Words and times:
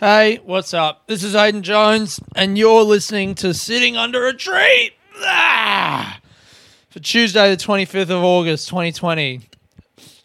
Hey, 0.00 0.40
what's 0.46 0.72
up? 0.72 1.06
This 1.08 1.22
is 1.22 1.34
Aiden 1.34 1.60
Jones, 1.60 2.20
and 2.34 2.56
you're 2.56 2.84
listening 2.84 3.34
to 3.34 3.52
Sitting 3.52 3.98
Under 3.98 4.26
a 4.26 4.32
Tree 4.32 4.92
ah, 5.18 6.18
for 6.88 7.00
Tuesday, 7.00 7.54
the 7.54 7.62
25th 7.62 8.04
of 8.04 8.24
August, 8.24 8.66
2020. 8.70 9.42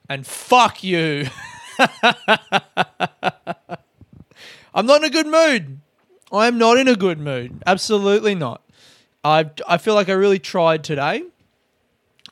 And 0.07 0.25
fuck 0.25 0.81
you. 0.81 1.27
I'm 4.73 4.85
not 4.85 5.01
in 5.01 5.03
a 5.03 5.09
good 5.09 5.27
mood. 5.27 5.81
I 6.31 6.47
am 6.47 6.57
not 6.57 6.77
in 6.77 6.87
a 6.87 6.95
good 6.95 7.19
mood. 7.19 7.61
Absolutely 7.67 8.33
not. 8.33 8.61
I, 9.25 9.49
I 9.67 9.77
feel 9.77 9.95
like 9.95 10.07
I 10.07 10.13
really 10.13 10.39
tried 10.39 10.85
today. 10.85 11.21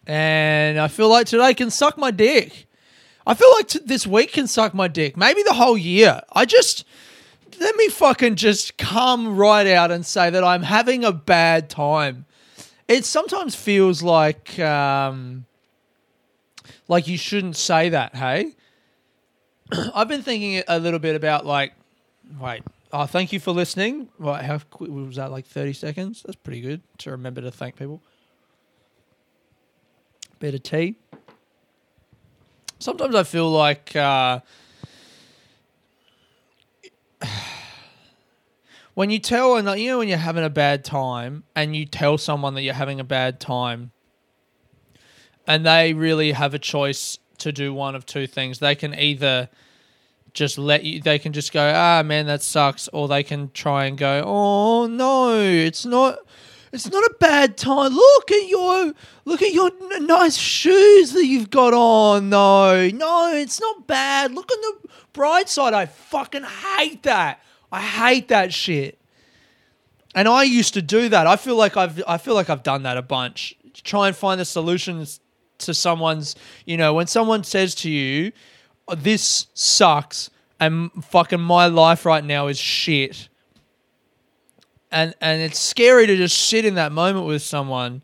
And 0.08 0.80
I 0.80 0.88
feel 0.88 1.10
like 1.10 1.28
today 1.28 1.54
can 1.54 1.72
suck 1.72 1.98
my 1.98 2.12
dick. 2.12 2.68
I 3.28 3.34
feel 3.34 3.52
like 3.52 3.68
t- 3.68 3.82
this 3.84 4.08
week 4.08 4.32
can 4.32 4.48
suck 4.48 4.74
my 4.74 4.88
dick. 4.88 5.18
Maybe 5.18 5.44
the 5.44 5.54
whole 5.54 5.78
year. 5.78 6.22
I 6.32 6.46
just 6.46 6.86
let 7.64 7.78
me 7.78 7.88
fucking 7.88 8.36
just 8.36 8.78
come 8.78 9.38
right 9.38 9.66
out 9.68 9.90
and 9.90 10.06
say 10.06 10.30
that 10.30 10.44
I'm 10.44 10.64
having 10.64 11.06
a 11.06 11.14
bad 11.14 11.70
time. 11.70 12.26
It 12.90 13.06
sometimes 13.06 13.56
feels 13.56 14.04
like 14.04 14.60
um, 14.60 15.46
like 16.90 17.08
you 17.08 17.18
shouldn't 17.18 17.56
say 17.56 17.88
that. 17.90 18.16
Hey, 18.16 18.52
I've 19.96 20.10
been 20.10 20.22
thinking 20.22 20.62
a 20.68 20.78
little 20.78 21.00
bit 21.00 21.16
about 21.16 21.46
like, 21.46 21.74
wait. 22.40 22.64
Oh, 22.92 23.06
thank 23.06 23.32
you 23.34 23.40
for 23.40 23.52
listening. 23.52 24.10
Right, 24.20 24.44
how 24.44 24.60
quick 24.60 24.92
was 24.92 25.16
that? 25.16 25.32
Like 25.32 25.46
thirty 25.46 25.74
seconds. 25.74 26.22
That's 26.24 26.36
pretty 26.36 26.60
good 26.60 26.82
to 27.00 27.12
remember 27.12 27.40
to 27.42 27.50
thank 27.50 27.78
people. 27.78 28.02
Bit 30.40 30.54
of 30.54 30.64
tea. 30.64 30.98
Sometimes 32.80 33.16
I 33.16 33.24
feel 33.24 33.50
like. 33.50 33.96
Uh, 33.96 34.42
when 38.94 39.10
you 39.10 39.20
tell 39.20 39.56
and 39.56 39.80
you 39.80 39.90
know 39.90 39.98
when 40.00 40.08
you're 40.08 40.18
having 40.18 40.44
a 40.44 40.50
bad 40.50 40.84
time 40.84 41.44
and 41.56 41.76
you 41.76 41.86
tell 41.86 42.18
someone 42.18 42.54
that 42.56 42.62
you're 42.62 42.74
having 42.74 43.00
a 43.00 43.04
bad 43.04 43.40
time 43.40 43.92
and 45.48 45.66
they 45.66 45.94
really 45.94 46.32
have 46.32 46.54
a 46.54 46.60
choice 46.60 47.18
to 47.40 47.52
do 47.52 47.74
one 47.74 47.96
of 47.96 48.06
two 48.06 48.28
things. 48.28 48.60
They 48.60 48.76
can 48.76 48.98
either 48.98 49.50
just 50.34 50.58
let 50.58 50.84
you 50.84 51.00
they 51.00 51.20
can 51.20 51.32
just 51.32 51.54
go 51.54 51.72
ah 51.76 52.02
man 52.04 52.26
that 52.26 52.42
sucks 52.42 52.88
or 52.88 53.08
they 53.08 53.22
can 53.22 53.52
try 53.52 53.86
and 53.86 53.96
go 54.00 54.24
oh 54.26 54.88
no 54.88 55.40
it's 55.40 55.86
not 55.86 56.18
it's 56.72 56.90
not 56.90 57.04
a 57.04 57.16
bad 57.20 57.56
time. 57.56 57.94
Look 57.94 58.32
at 58.32 58.48
your 58.48 58.94
look 59.26 59.44
at 59.44 59.54
your 59.54 59.70
n- 59.94 60.08
nice 60.08 60.36
shoes 60.36 61.14
that 61.14 61.24
you've 61.24 61.52
got 61.52 61.74
on 61.74 62.30
no 62.30 62.90
no 62.90 63.32
it's 63.36 63.62
not 63.62 63.86
bad. 63.86 64.34
Look 64.34 64.52
at 64.52 64.58
the 64.60 64.83
bright 65.14 65.48
side 65.48 65.74
i 65.74 65.86
fucking 65.86 66.44
hate 66.44 67.04
that 67.04 67.40
I 67.74 67.82
hate 67.82 68.28
that 68.28 68.54
shit. 68.54 69.00
And 70.14 70.28
I 70.28 70.44
used 70.44 70.76
to 70.76 70.82
do 70.84 71.10
that. 71.10 71.26
I 71.26 71.38
feel 71.38 71.56
like 71.56 71.76
I've 71.76 72.04
I 72.08 72.20
feel 72.20 72.36
like 72.36 72.52
I've 72.52 72.62
done 72.62 72.84
that 72.84 72.98
a 72.98 73.02
bunch. 73.02 73.56
Try 73.74 74.08
and 74.08 74.16
find 74.16 74.40
the 74.40 74.46
solutions 74.46 75.20
to 75.58 75.74
someone's, 75.74 76.36
you 76.66 76.78
know, 76.78 76.94
when 76.94 77.08
someone 77.08 77.44
says 77.44 77.74
to 77.76 77.90
you, 77.90 78.32
oh, 78.88 78.94
this 78.94 79.48
sucks 79.56 80.30
and 80.60 80.92
fucking 81.04 81.40
my 81.40 81.66
life 81.66 82.06
right 82.06 82.24
now 82.24 82.46
is 82.46 82.60
shit. 82.60 83.28
And 84.92 85.16
and 85.20 85.42
it's 85.42 85.58
scary 85.58 86.06
to 86.06 86.16
just 86.16 86.38
sit 86.38 86.66
in 86.66 86.76
that 86.76 86.92
moment 86.92 87.26
with 87.26 87.42
someone 87.42 88.04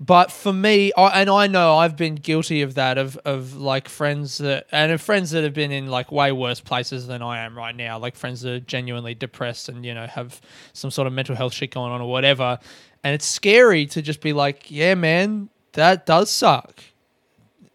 but 0.00 0.30
for 0.30 0.52
me, 0.52 0.92
I, 0.96 1.20
and 1.20 1.28
I 1.28 1.48
know 1.48 1.76
I've 1.76 1.96
been 1.96 2.14
guilty 2.14 2.62
of 2.62 2.74
that 2.74 2.98
of 2.98 3.16
of 3.24 3.56
like 3.56 3.88
friends 3.88 4.38
that 4.38 4.66
and 4.70 4.92
of 4.92 5.00
friends 5.00 5.32
that 5.32 5.42
have 5.42 5.54
been 5.54 5.72
in 5.72 5.88
like 5.88 6.12
way 6.12 6.30
worse 6.30 6.60
places 6.60 7.08
than 7.08 7.20
I 7.20 7.44
am 7.44 7.58
right 7.58 7.74
now, 7.74 7.98
like 7.98 8.14
friends 8.14 8.42
that 8.42 8.52
are 8.52 8.60
genuinely 8.60 9.14
depressed 9.14 9.68
and 9.68 9.84
you 9.84 9.94
know 9.94 10.06
have 10.06 10.40
some 10.72 10.92
sort 10.92 11.08
of 11.08 11.12
mental 11.12 11.34
health 11.34 11.52
shit 11.52 11.72
going 11.72 11.90
on 11.90 12.00
or 12.00 12.08
whatever. 12.08 12.58
And 13.02 13.14
it's 13.14 13.26
scary 13.26 13.86
to 13.86 14.02
just 14.02 14.20
be 14.20 14.32
like, 14.32 14.70
yeah, 14.70 14.94
man, 14.94 15.48
that 15.72 16.06
does 16.06 16.30
suck, 16.30 16.80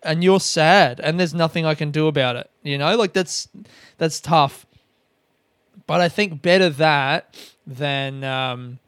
and 0.01 0.23
you're 0.23 0.39
sad, 0.39 1.01
and 1.01 1.19
there's 1.19 1.33
nothing 1.33 1.65
I 1.65 1.75
can 1.75 1.91
do 1.91 2.07
about 2.07 2.37
it. 2.37 2.49
You 2.61 2.77
know, 2.77 2.95
like 2.95 3.11
that's 3.11 3.49
that's 3.97 4.21
tough. 4.21 4.65
But 5.87 5.99
I 5.99 6.07
think 6.07 6.41
better 6.41 6.69
that 6.69 7.35
than 7.67 8.23
um, 8.23 8.79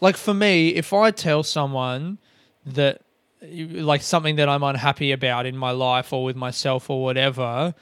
like 0.00 0.16
for 0.16 0.34
me, 0.34 0.70
if 0.70 0.92
I 0.92 1.12
tell 1.12 1.44
someone 1.44 2.18
that 2.66 3.02
like 3.42 4.02
something 4.02 4.36
that 4.36 4.48
I'm 4.48 4.62
unhappy 4.62 5.12
about 5.12 5.46
in 5.46 5.56
my 5.56 5.70
life 5.70 6.12
or 6.12 6.24
with 6.24 6.36
myself 6.36 6.90
or 6.90 7.02
whatever 7.02 7.74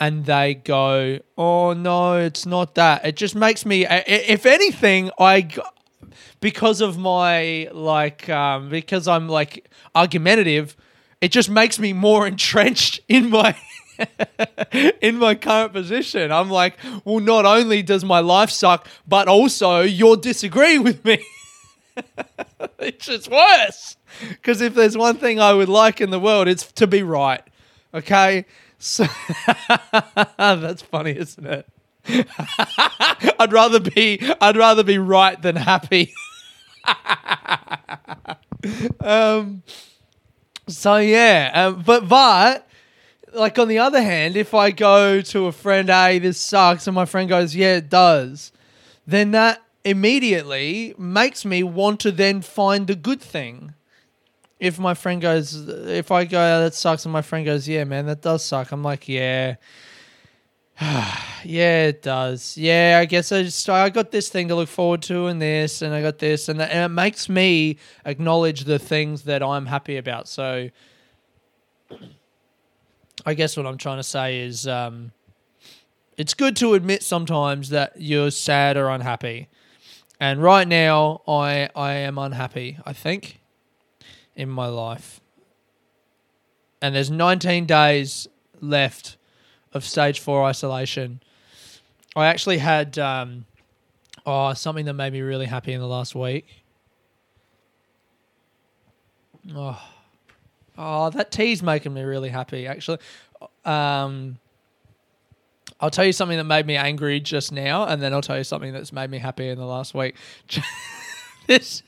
and 0.00 0.24
they 0.24 0.54
go 0.54 1.18
oh 1.36 1.72
no 1.72 2.16
it's 2.16 2.46
not 2.46 2.74
that. 2.76 3.04
It 3.04 3.16
just 3.16 3.34
makes 3.34 3.66
me 3.66 3.86
if 3.88 4.46
anything 4.46 5.10
I 5.18 5.48
because 6.40 6.80
of 6.80 6.98
my 6.98 7.68
like 7.72 8.28
um 8.28 8.68
because 8.68 9.08
I'm 9.08 9.28
like 9.28 9.70
argumentative 9.94 10.76
it 11.20 11.32
just 11.32 11.50
makes 11.50 11.78
me 11.78 11.92
more 11.92 12.26
entrenched 12.32 13.00
in 13.08 13.30
my 13.30 13.56
in 15.02 15.16
my 15.18 15.34
current 15.34 15.72
position. 15.72 16.30
I'm 16.32 16.48
like 16.50 16.78
well 17.04 17.20
not 17.20 17.44
only 17.44 17.82
does 17.82 18.04
my 18.04 18.20
life 18.20 18.50
suck 18.50 18.86
but 19.06 19.28
also 19.28 19.80
you're 19.80 20.16
disagreeing 20.16 20.82
with 20.82 21.04
me. 21.04 21.22
It's 22.80 23.06
just 23.06 23.28
worse. 23.28 23.97
Because 24.28 24.60
if 24.60 24.74
there's 24.74 24.96
one 24.96 25.16
thing 25.16 25.40
I 25.40 25.52
would 25.52 25.68
like 25.68 26.00
in 26.00 26.10
the 26.10 26.20
world, 26.20 26.48
it's 26.48 26.70
to 26.72 26.86
be 26.86 27.02
right. 27.02 27.42
Okay? 27.94 28.46
So 28.78 29.06
that's 30.38 30.82
funny, 30.82 31.16
isn't 31.16 31.46
it? 31.46 31.66
I'd 33.38 33.52
rather 33.52 33.80
be 33.80 34.20
I'd 34.40 34.56
rather 34.56 34.82
be 34.82 34.98
right 34.98 35.40
than 35.40 35.56
happy. 35.56 36.14
um 39.00 39.62
so 40.68 40.96
yeah, 40.96 41.50
um, 41.54 41.82
but 41.84 42.08
but 42.08 42.66
like 43.32 43.58
on 43.58 43.68
the 43.68 43.78
other 43.78 44.02
hand, 44.02 44.36
if 44.36 44.54
I 44.54 44.70
go 44.70 45.20
to 45.20 45.46
a 45.46 45.52
friend, 45.52 45.88
hey, 45.88 46.18
this 46.18 46.38
sucks, 46.40 46.86
and 46.86 46.94
my 46.94 47.04
friend 47.04 47.28
goes, 47.28 47.56
yeah, 47.56 47.76
it 47.76 47.88
does, 47.88 48.52
then 49.06 49.30
that 49.32 49.62
immediately 49.84 50.94
makes 50.98 51.44
me 51.44 51.62
want 51.62 52.00
to 52.00 52.12
then 52.12 52.42
find 52.42 52.86
the 52.86 52.94
good 52.94 53.20
thing. 53.20 53.74
If 54.60 54.78
my 54.78 54.94
friend 54.94 55.20
goes, 55.20 55.68
if 55.68 56.10
I 56.10 56.24
go, 56.24 56.38
oh, 56.38 56.64
that 56.64 56.74
sucks, 56.74 57.04
and 57.04 57.12
my 57.12 57.22
friend 57.22 57.44
goes, 57.46 57.68
yeah, 57.68 57.84
man, 57.84 58.06
that 58.06 58.22
does 58.22 58.44
suck. 58.44 58.72
I'm 58.72 58.82
like, 58.82 59.08
yeah, 59.08 59.56
yeah, 60.80 61.86
it 61.86 62.02
does. 62.02 62.56
Yeah, 62.56 62.98
I 63.00 63.04
guess 63.04 63.32
I 63.32 63.42
just 63.42 63.68
I 63.68 63.88
got 63.90 64.10
this 64.10 64.28
thing 64.28 64.48
to 64.48 64.54
look 64.54 64.68
forward 64.68 65.02
to, 65.02 65.26
and 65.26 65.42
this, 65.42 65.82
and 65.82 65.92
I 65.92 66.02
got 66.02 66.18
this, 66.18 66.48
and, 66.48 66.60
that, 66.60 66.70
and 66.70 66.84
it 66.84 66.94
makes 66.94 67.28
me 67.28 67.78
acknowledge 68.04 68.64
the 68.64 68.78
things 68.78 69.22
that 69.24 69.42
I'm 69.42 69.66
happy 69.66 69.96
about. 69.96 70.28
So, 70.28 70.70
I 73.26 73.34
guess 73.34 73.56
what 73.56 73.66
I'm 73.66 73.78
trying 73.78 73.98
to 73.98 74.04
say 74.04 74.40
is, 74.40 74.68
um, 74.68 75.12
it's 76.16 76.34
good 76.34 76.56
to 76.56 76.74
admit 76.74 77.02
sometimes 77.02 77.70
that 77.70 77.94
you're 77.96 78.30
sad 78.30 78.76
or 78.76 78.88
unhappy. 78.88 79.48
And 80.20 80.42
right 80.42 80.66
now, 80.66 81.22
I 81.26 81.70
I 81.74 81.94
am 81.94 82.18
unhappy. 82.18 82.78
I 82.84 82.92
think 82.92 83.40
in 84.38 84.48
my 84.48 84.68
life, 84.68 85.20
and 86.80 86.94
there's 86.94 87.10
19 87.10 87.66
days 87.66 88.28
left 88.60 89.16
of 89.72 89.84
stage 89.84 90.20
four 90.20 90.44
isolation. 90.44 91.20
I 92.16 92.26
actually 92.26 92.58
had 92.58 92.98
um, 92.98 93.44
oh 94.24 94.54
something 94.54 94.86
that 94.86 94.94
made 94.94 95.12
me 95.12 95.20
really 95.20 95.46
happy 95.46 95.72
in 95.72 95.80
the 95.80 95.86
last 95.88 96.14
week. 96.14 96.46
Oh, 99.54 99.82
oh, 100.78 101.10
that 101.10 101.30
tea's 101.32 101.62
making 101.62 101.92
me 101.92 102.02
really 102.02 102.28
happy. 102.28 102.66
Actually, 102.66 102.98
um, 103.64 104.38
I'll 105.80 105.90
tell 105.90 106.04
you 106.04 106.12
something 106.12 106.38
that 106.38 106.44
made 106.44 106.64
me 106.64 106.76
angry 106.76 107.18
just 107.18 107.50
now, 107.50 107.86
and 107.86 108.00
then 108.00 108.14
I'll 108.14 108.22
tell 108.22 108.38
you 108.38 108.44
something 108.44 108.72
that's 108.72 108.92
made 108.92 109.10
me 109.10 109.18
happy 109.18 109.48
in 109.48 109.58
the 109.58 109.66
last 109.66 109.94
week. 109.94 110.14
this. 111.46 111.82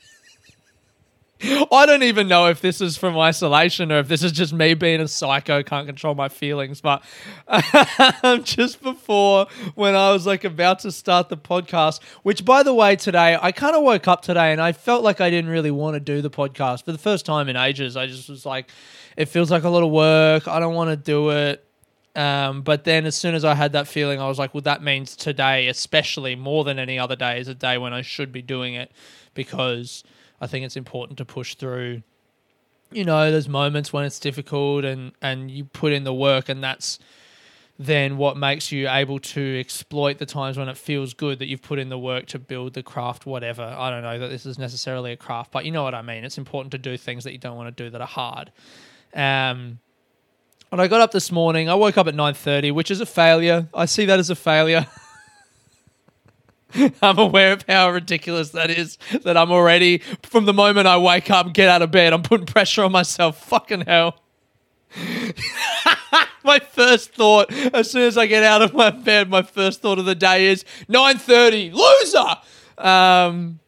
I 1.71 1.85
don't 1.85 2.03
even 2.03 2.27
know 2.27 2.47
if 2.47 2.61
this 2.61 2.81
is 2.81 2.97
from 2.97 3.17
isolation 3.17 3.91
or 3.91 3.99
if 3.99 4.07
this 4.07 4.21
is 4.21 4.31
just 4.31 4.53
me 4.53 4.73
being 4.75 5.01
a 5.01 5.07
psycho, 5.07 5.63
can't 5.63 5.87
control 5.87 6.13
my 6.13 6.29
feelings. 6.29 6.81
But 6.81 7.03
just 8.43 8.81
before 8.81 9.47
when 9.73 9.95
I 9.95 10.11
was 10.11 10.27
like 10.27 10.43
about 10.43 10.79
to 10.79 10.91
start 10.91 11.29
the 11.29 11.37
podcast, 11.37 12.01
which 12.21 12.45
by 12.45 12.61
the 12.61 12.73
way, 12.73 12.95
today 12.95 13.37
I 13.41 13.51
kind 13.51 13.75
of 13.75 13.83
woke 13.83 14.07
up 14.07 14.21
today 14.21 14.51
and 14.51 14.61
I 14.61 14.71
felt 14.71 15.03
like 15.03 15.19
I 15.19 15.29
didn't 15.31 15.49
really 15.49 15.71
want 15.71 15.95
to 15.95 15.99
do 15.99 16.21
the 16.21 16.29
podcast 16.29 16.85
for 16.85 16.91
the 16.91 16.99
first 16.99 17.25
time 17.25 17.49
in 17.49 17.55
ages. 17.55 17.97
I 17.97 18.05
just 18.05 18.29
was 18.29 18.45
like, 18.45 18.69
it 19.17 19.25
feels 19.25 19.49
like 19.49 19.63
a 19.63 19.69
lot 19.69 19.83
of 19.83 19.89
work. 19.89 20.47
I 20.47 20.59
don't 20.59 20.75
want 20.75 20.91
to 20.91 20.95
do 20.95 21.31
it. 21.31 21.65
Um, 22.15 22.61
but 22.61 22.83
then 22.83 23.05
as 23.05 23.15
soon 23.15 23.33
as 23.35 23.45
I 23.45 23.55
had 23.55 23.71
that 23.71 23.87
feeling, 23.87 24.19
I 24.19 24.27
was 24.27 24.37
like, 24.37 24.53
well, 24.53 24.61
that 24.61 24.83
means 24.83 25.15
today, 25.15 25.69
especially 25.69 26.35
more 26.35 26.63
than 26.63 26.77
any 26.77 26.99
other 26.99 27.15
day, 27.15 27.39
is 27.39 27.47
a 27.47 27.55
day 27.55 27.77
when 27.77 27.93
I 27.93 28.01
should 28.01 28.31
be 28.31 28.41
doing 28.41 28.73
it 28.73 28.91
because 29.33 30.03
I 30.41 30.47
think 30.47 30.65
it's 30.65 30.75
important 30.75 31.19
to 31.19 31.25
push 31.25 31.55
through. 31.55 32.01
You 32.91 33.05
know, 33.05 33.31
there's 33.31 33.47
moments 33.47 33.93
when 33.93 34.03
it's 34.03 34.19
difficult 34.19 34.83
and, 34.83 35.13
and 35.21 35.49
you 35.49 35.63
put 35.63 35.93
in 35.93 36.03
the 36.03 36.13
work, 36.13 36.49
and 36.49 36.61
that's 36.61 36.99
then 37.79 38.17
what 38.17 38.37
makes 38.37 38.71
you 38.71 38.89
able 38.89 39.19
to 39.19 39.59
exploit 39.59 40.17
the 40.17 40.25
times 40.25 40.57
when 40.57 40.67
it 40.67 40.77
feels 40.77 41.13
good 41.13 41.39
that 41.39 41.47
you've 41.47 41.61
put 41.61 41.79
in 41.79 41.89
the 41.89 41.97
work 41.97 42.25
to 42.27 42.37
build 42.37 42.73
the 42.73 42.83
craft, 42.83 43.25
whatever. 43.25 43.63
I 43.63 43.89
don't 43.89 44.03
know 44.03 44.19
that 44.19 44.27
this 44.27 44.45
is 44.45 44.59
necessarily 44.59 45.13
a 45.13 45.17
craft, 45.17 45.51
but 45.51 45.63
you 45.63 45.71
know 45.71 45.83
what 45.83 45.95
I 45.95 46.01
mean. 46.01 46.23
It's 46.23 46.37
important 46.37 46.71
to 46.73 46.77
do 46.77 46.97
things 46.97 47.23
that 47.23 47.31
you 47.31 47.37
don't 47.37 47.55
want 47.55 47.75
to 47.75 47.83
do 47.83 47.89
that 47.89 48.01
are 48.01 48.07
hard. 48.07 48.51
Um, 49.13 49.79
and 50.71 50.79
I 50.81 50.87
got 50.87 51.01
up 51.01 51.11
this 51.11 51.31
morning. 51.31 51.69
I 51.69 51.75
woke 51.75 51.97
up 51.97 52.07
at 52.07 52.15
nine 52.15 52.33
thirty, 52.33 52.71
which 52.71 52.91
is 52.91 53.01
a 53.01 53.05
failure. 53.05 53.67
I 53.73 53.85
see 53.85 54.05
that 54.05 54.19
as 54.19 54.29
a 54.29 54.35
failure. 54.35 54.85
I'm 57.01 57.17
aware 57.17 57.53
of 57.53 57.65
how 57.67 57.89
ridiculous 57.91 58.49
that 58.51 58.69
is. 58.69 58.97
That 59.23 59.37
I'm 59.37 59.51
already 59.51 59.99
from 60.23 60.45
the 60.45 60.53
moment 60.53 60.87
I 60.87 60.97
wake 60.97 61.29
up, 61.29 61.53
get 61.53 61.69
out 61.69 61.81
of 61.81 61.91
bed, 61.91 62.13
I'm 62.13 62.23
putting 62.23 62.45
pressure 62.45 62.83
on 62.83 62.91
myself. 62.91 63.43
Fucking 63.45 63.81
hell. 63.81 64.19
my 66.43 66.59
first 66.59 67.13
thought 67.13 67.51
as 67.73 67.89
soon 67.89 68.03
as 68.03 68.17
I 68.17 68.25
get 68.25 68.43
out 68.43 68.61
of 68.61 68.73
my 68.73 68.89
bed, 68.89 69.29
my 69.29 69.41
first 69.41 69.81
thought 69.81 69.99
of 69.99 70.05
the 70.05 70.15
day 70.15 70.47
is 70.47 70.65
9:30, 70.89 71.73
loser. 71.73 72.85
Um, 72.85 73.59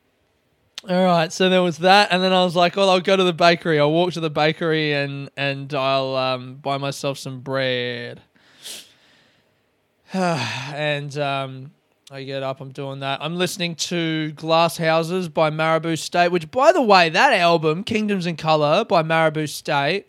all 0.89 1.05
right, 1.05 1.31
so 1.31 1.49
there 1.49 1.61
was 1.61 1.77
that, 1.77 2.09
and 2.11 2.21
then 2.21 2.33
I 2.33 2.43
was 2.43 2.57
like, 2.57 2.75
"Well, 2.75 2.89
I'll 2.89 2.99
go 2.99 3.15
to 3.15 3.23
the 3.23 3.31
bakery. 3.31 3.79
I'll 3.79 3.91
walk 3.91 4.13
to 4.13 4.19
the 4.19 4.29
bakery 4.29 4.93
and 4.93 5.29
and 5.37 5.73
I'll 5.73 6.15
um, 6.15 6.55
buy 6.55 6.77
myself 6.77 7.17
some 7.17 7.39
bread." 7.39 8.21
and 10.13 11.17
um, 11.17 11.71
I 12.13 12.21
get 12.21 12.43
up, 12.43 12.61
I'm 12.61 12.69
doing 12.69 12.99
that. 12.99 13.23
I'm 13.23 13.37
listening 13.37 13.73
to 13.75 14.33
Glass 14.33 14.77
Houses 14.77 15.29
by 15.29 15.49
Maribou 15.49 15.97
State, 15.97 16.27
which, 16.27 16.51
by 16.51 16.71
the 16.71 16.79
way, 16.79 17.09
that 17.09 17.33
album, 17.33 17.83
Kingdoms 17.83 18.27
in 18.27 18.35
Color 18.35 18.85
by 18.85 19.01
Maribou 19.01 19.49
State, 19.49 20.07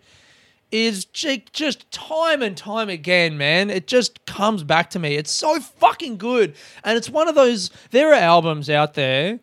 is 0.70 1.06
just 1.06 1.90
time 1.90 2.42
and 2.42 2.58
time 2.58 2.90
again, 2.90 3.38
man. 3.38 3.70
It 3.70 3.86
just 3.86 4.26
comes 4.26 4.64
back 4.64 4.90
to 4.90 4.98
me. 4.98 5.14
It's 5.14 5.30
so 5.30 5.58
fucking 5.60 6.18
good. 6.18 6.54
And 6.84 6.98
it's 6.98 7.08
one 7.08 7.26
of 7.26 7.36
those, 7.36 7.70
there 7.90 8.10
are 8.10 8.20
albums 8.20 8.68
out 8.68 8.92
there. 8.92 9.40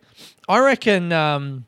I 0.48 0.60
reckon, 0.60 1.10
um, 1.10 1.66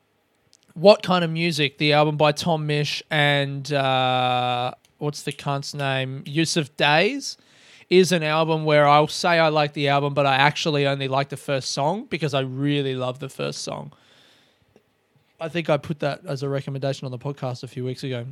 What 0.75 1.03
Kind 1.03 1.25
of 1.25 1.31
Music, 1.33 1.79
the 1.79 1.93
album 1.93 2.17
by 2.17 2.31
Tom 2.31 2.69
Misch 2.69 3.03
and, 3.11 3.73
uh, 3.73 4.75
what's 4.99 5.23
the 5.23 5.33
cunt's 5.33 5.75
name? 5.75 6.23
Yussef 6.23 6.71
Dayes 6.77 7.37
is 7.91 8.13
an 8.13 8.23
album 8.23 8.65
where 8.65 8.87
I'll 8.87 9.09
say 9.09 9.39
I 9.39 9.49
like 9.49 9.73
the 9.73 9.89
album, 9.89 10.15
but 10.15 10.27
I 10.27 10.37
actually 10.37 10.87
only 10.87 11.09
like 11.09 11.29
the 11.29 11.37
first 11.37 11.73
song 11.73 12.07
because 12.07 12.35
I 12.35 12.41
really 12.41 12.95
love 12.95 13.19
the 13.19 13.29
first 13.29 13.63
song. 13.63 13.93
I 15.41 15.49
think 15.49 15.69
I 15.69 15.77
put 15.77 16.01
that 16.01 16.21
as 16.27 16.43
a 16.43 16.49
recommendation 16.49 17.05
on 17.05 17.11
the 17.11 17.19
podcast 17.19 17.63
a 17.63 17.69
few 17.69 17.85
weeks 17.85 18.05
ago. 18.05 18.27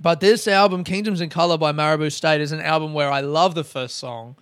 But 0.00 0.20
this 0.20 0.48
album, 0.48 0.84
Kingdoms 0.84 1.20
in 1.20 1.28
Color 1.28 1.58
by 1.58 1.72
Maribou 1.72 2.10
State, 2.10 2.40
is 2.40 2.52
an 2.52 2.60
album 2.60 2.94
where 2.94 3.10
I 3.10 3.20
love 3.20 3.54
the 3.54 3.64
first 3.64 3.96
song. 3.96 4.36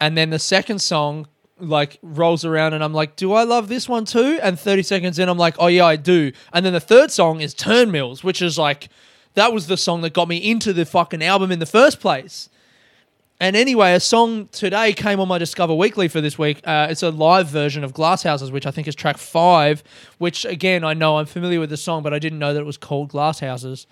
And 0.00 0.16
then 0.16 0.30
the 0.30 0.38
second 0.38 0.80
song 0.80 1.26
like 1.58 1.98
rolls 2.02 2.44
around 2.44 2.72
and 2.72 2.82
I'm 2.82 2.94
like, 2.94 3.16
do 3.16 3.32
I 3.32 3.44
love 3.44 3.68
this 3.68 3.88
one 3.88 4.04
too? 4.04 4.38
And 4.42 4.58
30 4.58 4.82
seconds 4.82 5.18
in, 5.18 5.28
I'm 5.28 5.38
like, 5.38 5.56
oh 5.58 5.66
yeah, 5.66 5.84
I 5.84 5.96
do. 5.96 6.32
And 6.52 6.64
then 6.64 6.72
the 6.72 6.80
third 6.80 7.10
song 7.10 7.40
is 7.40 7.54
Turnmills, 7.54 8.24
which 8.24 8.40
is 8.40 8.58
like, 8.58 8.88
that 9.34 9.52
was 9.52 9.66
the 9.66 9.76
song 9.76 10.00
that 10.02 10.12
got 10.12 10.28
me 10.28 10.36
into 10.36 10.72
the 10.72 10.84
fucking 10.84 11.22
album 11.22 11.52
in 11.52 11.58
the 11.58 11.66
first 11.66 12.00
place. 12.00 12.48
And 13.42 13.56
anyway, 13.56 13.94
a 13.94 14.00
song 14.00 14.48
today 14.52 14.92
came 14.92 15.18
on 15.18 15.26
my 15.26 15.38
Discover 15.38 15.74
Weekly 15.74 16.08
for 16.08 16.20
this 16.20 16.38
week. 16.38 16.60
Uh, 16.62 16.88
it's 16.90 17.02
a 17.02 17.10
live 17.10 17.48
version 17.48 17.82
of 17.82 17.94
Glasshouses, 17.94 18.52
which 18.52 18.66
I 18.66 18.70
think 18.70 18.86
is 18.86 18.94
track 18.94 19.16
five, 19.16 19.82
which 20.18 20.44
again, 20.44 20.84
I 20.84 20.92
know 20.92 21.16
I'm 21.16 21.24
familiar 21.24 21.58
with 21.58 21.70
the 21.70 21.78
song, 21.78 22.02
but 22.02 22.12
I 22.12 22.18
didn't 22.18 22.38
know 22.38 22.52
that 22.52 22.60
it 22.60 22.66
was 22.66 22.76
called 22.76 23.10
Glasshouses. 23.10 23.86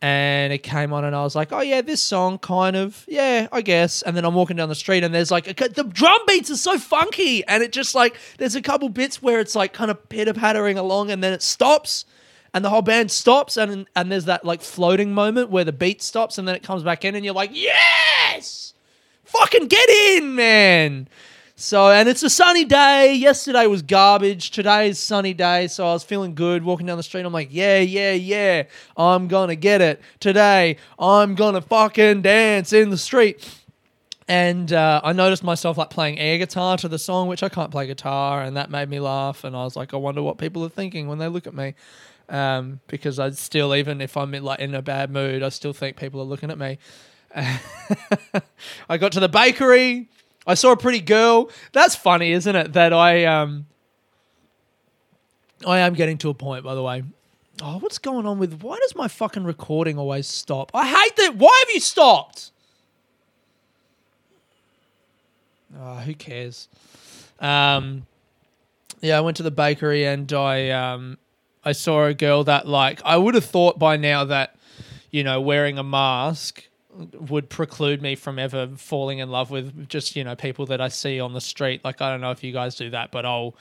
And 0.00 0.52
it 0.52 0.58
came 0.58 0.92
on 0.92 1.04
and 1.04 1.16
I 1.16 1.24
was 1.24 1.34
like, 1.34 1.50
oh 1.50 1.60
yeah, 1.60 1.80
this 1.80 2.00
song 2.00 2.38
kind 2.38 2.76
of, 2.76 3.04
yeah, 3.08 3.48
I 3.50 3.62
guess. 3.62 4.02
And 4.02 4.16
then 4.16 4.24
I'm 4.24 4.34
walking 4.34 4.56
down 4.56 4.68
the 4.68 4.76
street 4.76 5.02
and 5.02 5.12
there's 5.12 5.32
like, 5.32 5.46
the 5.56 5.82
drum 5.82 6.20
beats 6.28 6.48
are 6.52 6.56
so 6.56 6.78
funky. 6.78 7.44
And 7.48 7.64
it 7.64 7.72
just 7.72 7.96
like, 7.96 8.16
there's 8.38 8.54
a 8.54 8.62
couple 8.62 8.88
bits 8.90 9.20
where 9.20 9.40
it's 9.40 9.56
like 9.56 9.72
kind 9.72 9.90
of 9.90 10.08
pitter 10.08 10.34
pattering 10.34 10.78
along 10.78 11.10
and 11.10 11.20
then 11.20 11.32
it 11.32 11.42
stops 11.42 12.04
and 12.54 12.64
the 12.64 12.70
whole 12.70 12.82
band 12.82 13.10
stops 13.10 13.56
and, 13.56 13.86
and 13.94 14.10
there's 14.10 14.24
that 14.26 14.44
like 14.44 14.62
floating 14.62 15.12
moment 15.12 15.50
where 15.50 15.64
the 15.64 15.72
beat 15.72 16.02
stops 16.02 16.38
and 16.38 16.48
then 16.48 16.54
it 16.54 16.62
comes 16.62 16.82
back 16.82 17.04
in 17.04 17.14
and 17.14 17.24
you're 17.24 17.34
like, 17.34 17.50
yes, 17.52 18.74
fucking 19.24 19.66
get 19.68 19.88
in, 19.88 20.34
man. 20.34 21.08
So, 21.60 21.90
and 21.90 22.08
it's 22.08 22.22
a 22.22 22.30
sunny 22.30 22.64
day. 22.64 23.14
Yesterday 23.14 23.66
was 23.66 23.82
garbage. 23.82 24.52
Today's 24.52 24.96
sunny 24.96 25.34
day. 25.34 25.66
So 25.66 25.84
I 25.88 25.92
was 25.92 26.04
feeling 26.04 26.36
good 26.36 26.62
walking 26.62 26.86
down 26.86 26.98
the 26.98 27.02
street. 27.02 27.26
I'm 27.26 27.32
like, 27.32 27.48
yeah, 27.50 27.80
yeah, 27.80 28.12
yeah. 28.12 28.62
I'm 28.96 29.26
to 29.48 29.56
get 29.56 29.80
it. 29.80 30.00
Today, 30.20 30.76
I'm 31.00 31.34
to 31.54 31.60
fucking 31.60 32.22
dance 32.22 32.72
in 32.72 32.90
the 32.90 32.96
street. 32.96 33.44
And 34.28 34.72
uh, 34.72 35.00
I 35.02 35.12
noticed 35.12 35.42
myself 35.42 35.76
like 35.76 35.90
playing 35.90 36.20
air 36.20 36.38
guitar 36.38 36.76
to 36.76 36.86
the 36.86 36.98
song, 36.98 37.26
which 37.26 37.42
I 37.42 37.48
can't 37.48 37.72
play 37.72 37.88
guitar. 37.88 38.40
And 38.40 38.56
that 38.56 38.70
made 38.70 38.88
me 38.88 39.00
laugh. 39.00 39.42
And 39.42 39.56
I 39.56 39.64
was 39.64 39.74
like, 39.74 39.92
I 39.92 39.96
wonder 39.96 40.22
what 40.22 40.38
people 40.38 40.64
are 40.64 40.68
thinking 40.68 41.08
when 41.08 41.18
they 41.18 41.26
look 41.26 41.48
at 41.48 41.54
me. 41.54 41.74
Um, 42.28 42.80
because 42.88 43.18
I 43.18 43.30
still, 43.30 43.74
even 43.74 44.00
if 44.00 44.16
I'm 44.16 44.34
in, 44.34 44.44
like 44.44 44.60
in 44.60 44.74
a 44.74 44.82
bad 44.82 45.10
mood, 45.10 45.42
I 45.42 45.48
still 45.48 45.72
think 45.72 45.96
people 45.96 46.20
are 46.20 46.24
looking 46.24 46.50
at 46.50 46.58
me. 46.58 46.78
I 48.88 48.98
got 48.98 49.12
to 49.12 49.20
the 49.20 49.28
bakery 49.28 50.08
I 50.48 50.54
saw 50.54 50.72
a 50.72 50.76
pretty 50.78 51.02
girl. 51.02 51.50
That's 51.72 51.94
funny, 51.94 52.32
isn't 52.32 52.56
it? 52.56 52.72
That 52.72 52.94
I 52.94 53.26
um 53.26 53.66
I 55.64 55.80
am 55.80 55.92
getting 55.92 56.16
to 56.18 56.30
a 56.30 56.34
point, 56.34 56.64
by 56.64 56.74
the 56.74 56.82
way. 56.82 57.04
Oh, 57.60 57.78
what's 57.78 57.98
going 57.98 58.24
on 58.24 58.38
with 58.38 58.62
why 58.62 58.78
does 58.78 58.96
my 58.96 59.08
fucking 59.08 59.44
recording 59.44 59.98
always 59.98 60.26
stop? 60.26 60.70
I 60.72 60.86
hate 60.86 61.16
that. 61.16 61.36
Why 61.36 61.64
have 61.66 61.74
you 61.74 61.80
stopped? 61.80 62.50
Oh, 65.78 65.96
who 65.96 66.14
cares? 66.14 66.66
Um 67.38 68.06
yeah, 69.02 69.18
I 69.18 69.20
went 69.20 69.36
to 69.36 69.42
the 69.42 69.50
bakery 69.50 70.06
and 70.06 70.32
I 70.32 70.70
um 70.70 71.18
I 71.64 71.72
saw 71.72 72.04
a 72.04 72.14
girl 72.14 72.44
that 72.44 72.66
like 72.66 73.00
I 73.04 73.16
would 73.16 73.34
have 73.34 73.44
thought 73.44 73.78
by 73.78 73.96
now 73.96 74.24
that 74.24 74.56
you 75.10 75.24
know 75.24 75.40
wearing 75.40 75.78
a 75.78 75.82
mask 75.82 76.64
would 77.12 77.48
preclude 77.48 78.02
me 78.02 78.14
from 78.14 78.38
ever 78.38 78.68
falling 78.76 79.18
in 79.18 79.30
love 79.30 79.50
with 79.50 79.88
just 79.88 80.16
you 80.16 80.24
know 80.24 80.34
people 80.34 80.66
that 80.66 80.80
I 80.80 80.88
see 80.88 81.20
on 81.20 81.32
the 81.32 81.40
street. 81.40 81.84
Like 81.84 82.00
I 82.00 82.10
don't 82.10 82.20
know 82.20 82.30
if 82.30 82.42
you 82.42 82.52
guys 82.52 82.74
do 82.74 82.90
that, 82.90 83.10
but 83.10 83.24
I'll 83.24 83.54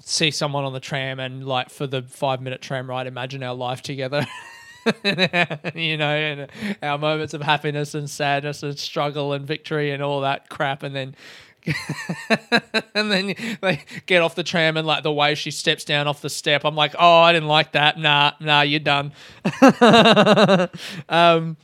see 0.00 0.30
someone 0.30 0.64
on 0.64 0.72
the 0.72 0.80
tram 0.80 1.20
and 1.20 1.46
like 1.46 1.70
for 1.70 1.86
the 1.86 2.02
five 2.02 2.40
minute 2.40 2.60
tram 2.60 2.88
ride, 2.88 3.06
imagine 3.06 3.42
our 3.42 3.54
life 3.54 3.82
together. 3.82 4.26
you 5.74 5.96
know, 5.96 6.14
and 6.14 6.50
our 6.82 6.98
moments 6.98 7.34
of 7.34 7.42
happiness 7.42 7.94
and 7.94 8.08
sadness 8.08 8.62
and 8.62 8.78
struggle 8.78 9.32
and 9.32 9.46
victory 9.46 9.90
and 9.90 10.02
all 10.02 10.20
that 10.22 10.48
crap, 10.48 10.82
and 10.82 10.94
then 10.94 11.14
and 12.94 13.10
then 13.10 13.34
they 13.60 13.84
get 14.06 14.22
off 14.22 14.34
the 14.34 14.42
tram 14.42 14.76
and 14.76 14.86
like 14.86 15.02
the 15.02 15.12
way 15.12 15.34
she 15.34 15.50
steps 15.50 15.84
down 15.84 16.08
off 16.08 16.20
the 16.20 16.30
step, 16.30 16.64
I'm 16.64 16.74
like, 16.74 16.94
oh, 16.98 17.20
I 17.20 17.32
didn't 17.32 17.48
like 17.48 17.72
that. 17.72 17.98
Nah, 17.98 18.32
nah, 18.40 18.62
you're 18.62 18.80
done. 18.80 19.12
um, 21.08 21.56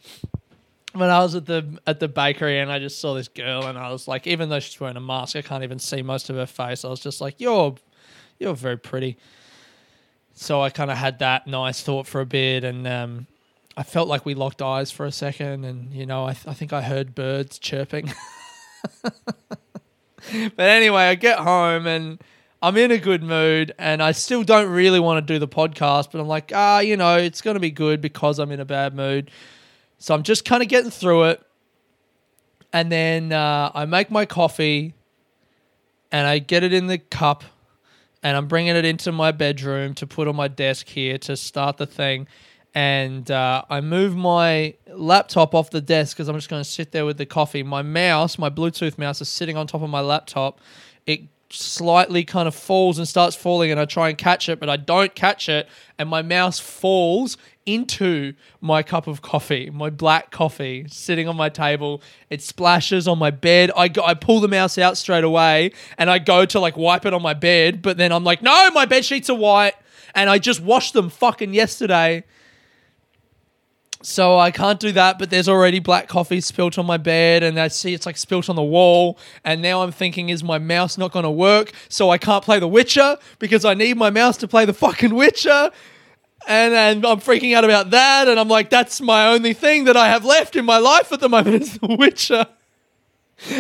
when 0.92 1.10
I 1.10 1.18
was 1.20 1.34
at 1.34 1.46
the 1.46 1.78
at 1.87 2.00
the 2.00 2.08
bakery 2.08 2.60
and 2.60 2.70
I 2.70 2.78
just 2.78 3.00
saw 3.00 3.14
this 3.14 3.28
girl 3.28 3.66
and 3.66 3.76
I 3.76 3.90
was 3.90 4.06
like, 4.06 4.26
even 4.26 4.48
though 4.48 4.60
she's 4.60 4.78
wearing 4.78 4.96
a 4.96 5.00
mask, 5.00 5.37
I 5.37 5.42
can't 5.42 5.64
even 5.64 5.78
see 5.78 6.02
most 6.02 6.30
of 6.30 6.37
her 6.37 6.46
face. 6.46 6.84
I 6.84 6.88
was 6.88 7.00
just 7.00 7.20
like, 7.20 7.34
you're 7.38 7.75
you're 8.38 8.54
very 8.54 8.78
pretty. 8.78 9.18
So 10.38 10.62
I 10.62 10.71
kind 10.71 10.88
of 10.88 10.97
had 10.97 11.18
that 11.18 11.49
nice 11.49 11.83
thought 11.83 12.07
for 12.07 12.21
a 12.21 12.26
bit, 12.26 12.62
and 12.62 12.87
um, 12.87 13.26
I 13.76 13.83
felt 13.83 14.07
like 14.07 14.25
we 14.25 14.35
locked 14.35 14.62
eyes 14.62 14.92
for 14.92 15.04
a 15.04 15.11
second, 15.11 15.64
and 15.64 15.92
you 15.92 16.07
know, 16.07 16.26
I, 16.26 16.33
th- 16.33 16.47
I 16.47 16.54
think 16.54 16.73
I 16.73 16.80
heard 16.80 17.12
birds 17.12 17.59
chirping. 17.59 18.12
but 19.02 20.61
anyway, 20.61 21.02
I 21.02 21.16
get 21.16 21.40
home 21.40 21.88
and 21.88 22.23
I'm 22.62 22.76
in 22.76 22.92
a 22.92 22.99
good 22.99 23.25
mood, 23.25 23.75
and 23.80 24.00
I 24.00 24.12
still 24.12 24.45
don't 24.45 24.71
really 24.71 25.00
want 25.00 25.26
to 25.26 25.33
do 25.33 25.40
the 25.40 25.49
podcast, 25.49 26.12
but 26.12 26.21
I'm 26.21 26.28
like, 26.28 26.52
ah, 26.54 26.78
you 26.78 26.97
know, 26.97 27.16
it's 27.16 27.40
going 27.40 27.54
to 27.54 27.61
be 27.61 27.73
good 27.73 28.00
because 28.00 28.38
I'm 28.38 28.52
in 28.52 28.61
a 28.61 28.64
bad 28.64 28.95
mood. 28.95 29.33
So 29.99 30.14
I'm 30.14 30.23
just 30.23 30.45
kind 30.45 30.62
of 30.62 30.68
getting 30.68 30.92
through 30.92 31.25
it. 31.25 31.42
And 32.73 32.92
then 32.92 33.33
uh, 33.33 33.73
I 33.75 33.87
make 33.87 34.09
my 34.09 34.25
coffee 34.25 34.95
and 36.12 36.28
I 36.28 36.38
get 36.38 36.62
it 36.62 36.73
in 36.73 36.87
the 36.87 36.99
cup 36.99 37.42
and 38.22 38.37
I'm 38.37 38.48
bringing 38.48 38.76
it 38.76 38.84
into 38.84 39.12
my 39.12 39.32
bedroom 39.32 39.94
to 39.94 40.06
put 40.06 40.28
on 40.28 40.37
my 40.37 40.48
desk 40.48 40.88
here 40.88 41.18
to 41.18 41.37
start 41.37 41.76
the 41.76 41.87
thing. 41.87 42.26
And 42.75 43.30
uh, 43.30 43.62
I 43.70 43.80
move 43.80 44.14
my 44.14 44.75
laptop 44.88 45.54
off 45.54 45.70
the 45.70 45.80
desk 45.80 46.16
because 46.16 46.28
I'm 46.28 46.37
just 46.37 46.48
going 46.48 46.62
to 46.62 46.68
sit 46.68 46.92
there 46.92 47.06
with 47.06 47.16
the 47.16 47.26
coffee. 47.26 47.62
My 47.62 47.82
mouse, 47.82 48.38
my 48.38 48.50
Bluetooth 48.50 48.98
mouse, 48.98 49.20
is 49.20 49.28
sitting 49.28 49.56
on 49.56 49.66
top 49.66 49.82
of 49.82 49.90
my 49.90 50.00
laptop. 50.00 50.60
It 51.06 51.22
slightly 51.50 52.24
kind 52.24 52.46
of 52.46 52.54
falls 52.54 52.98
and 52.98 53.08
starts 53.08 53.36
falling, 53.36 53.70
and 53.70 53.80
I 53.80 53.84
try 53.84 54.08
and 54.08 54.18
catch 54.18 54.48
it, 54.48 54.60
but 54.60 54.68
I 54.68 54.76
don't 54.76 55.14
catch 55.14 55.48
it. 55.48 55.68
And 55.98 56.08
my 56.08 56.22
mouse 56.22 56.58
falls 56.58 57.36
into 57.68 58.32
my 58.60 58.82
cup 58.82 59.06
of 59.06 59.20
coffee, 59.20 59.68
my 59.70 59.90
black 59.90 60.30
coffee 60.30 60.86
sitting 60.88 61.28
on 61.28 61.36
my 61.36 61.50
table. 61.50 62.02
It 62.30 62.40
splashes 62.40 63.06
on 63.06 63.18
my 63.18 63.30
bed. 63.30 63.70
I, 63.76 63.88
go, 63.88 64.02
I 64.02 64.14
pull 64.14 64.40
the 64.40 64.48
mouse 64.48 64.78
out 64.78 64.96
straight 64.96 65.24
away 65.24 65.72
and 65.98 66.08
I 66.08 66.18
go 66.18 66.46
to 66.46 66.58
like 66.60 66.78
wipe 66.78 67.04
it 67.04 67.12
on 67.12 67.20
my 67.20 67.34
bed, 67.34 67.82
but 67.82 67.98
then 67.98 68.10
I'm 68.10 68.24
like, 68.24 68.40
no, 68.42 68.70
my 68.70 68.86
bed 68.86 69.04
sheets 69.04 69.28
are 69.28 69.36
white. 69.36 69.74
And 70.14 70.30
I 70.30 70.38
just 70.38 70.62
washed 70.62 70.94
them 70.94 71.10
fucking 71.10 71.52
yesterday. 71.52 72.24
So 74.00 74.38
I 74.38 74.52
can't 74.52 74.78
do 74.78 74.92
that, 74.92 75.18
but 75.18 75.30
there's 75.30 75.48
already 75.48 75.80
black 75.80 76.06
coffee 76.06 76.40
spilt 76.40 76.78
on 76.78 76.86
my 76.86 76.98
bed, 76.98 77.42
and 77.42 77.58
I 77.58 77.66
see 77.68 77.94
it's 77.94 78.06
like 78.06 78.16
spilt 78.16 78.48
on 78.48 78.54
the 78.54 78.62
wall. 78.62 79.18
And 79.44 79.60
now 79.60 79.82
I'm 79.82 79.90
thinking, 79.90 80.28
is 80.28 80.44
my 80.44 80.58
mouse 80.58 80.96
not 80.96 81.10
going 81.10 81.24
to 81.24 81.30
work? 81.30 81.72
So 81.88 82.10
I 82.10 82.18
can't 82.18 82.44
play 82.44 82.60
The 82.60 82.68
Witcher 82.68 83.16
because 83.40 83.64
I 83.64 83.74
need 83.74 83.96
my 83.96 84.10
mouse 84.10 84.36
to 84.38 84.48
play 84.48 84.64
the 84.64 84.72
fucking 84.72 85.14
Witcher. 85.14 85.70
And 86.46 87.04
I'm 87.04 87.20
freaking 87.20 87.54
out 87.54 87.64
about 87.64 87.90
that, 87.90 88.28
and 88.28 88.38
I'm 88.38 88.48
like, 88.48 88.70
that's 88.70 89.00
my 89.00 89.26
only 89.26 89.52
thing 89.52 89.84
that 89.84 89.96
I 89.96 90.08
have 90.08 90.24
left 90.24 90.54
in 90.54 90.64
my 90.64 90.78
life 90.78 91.12
at 91.12 91.20
the 91.20 91.28
moment 91.28 91.62
is 91.62 91.78
The 91.78 91.96
Witcher. 91.96 92.46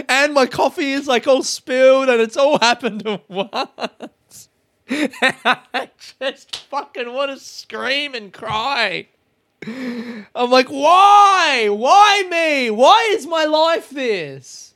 And 0.08 0.34
my 0.34 0.46
coffee 0.46 0.92
is 0.92 1.06
like 1.06 1.26
all 1.26 1.42
spilled, 1.42 2.08
and 2.08 2.20
it's 2.20 2.36
all 2.36 2.58
happened 2.60 3.06
at 3.06 3.28
once. 3.28 4.48
I 4.90 5.90
just 6.20 6.56
fucking 6.70 7.12
want 7.12 7.32
to 7.32 7.44
scream 7.44 8.14
and 8.14 8.32
cry. 8.32 9.08
I'm 10.34 10.50
like, 10.50 10.68
why? 10.68 11.68
Why 11.70 12.24
me? 12.30 12.70
Why 12.70 13.10
is 13.12 13.26
my 13.26 13.44
life 13.44 13.90
this? 13.90 14.74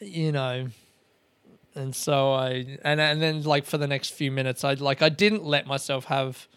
You 0.00 0.32
know. 0.32 0.68
And 1.74 1.94
so 1.94 2.32
I 2.32 2.78
and 2.82 3.00
and 3.00 3.20
then 3.20 3.42
like 3.42 3.66
for 3.66 3.76
the 3.76 3.86
next 3.86 4.14
few 4.14 4.32
minutes 4.32 4.64
I 4.64 4.74
like 4.74 5.02
I 5.02 5.10
didn't 5.10 5.44
let 5.44 5.66
myself 5.66 6.06
have 6.06 6.48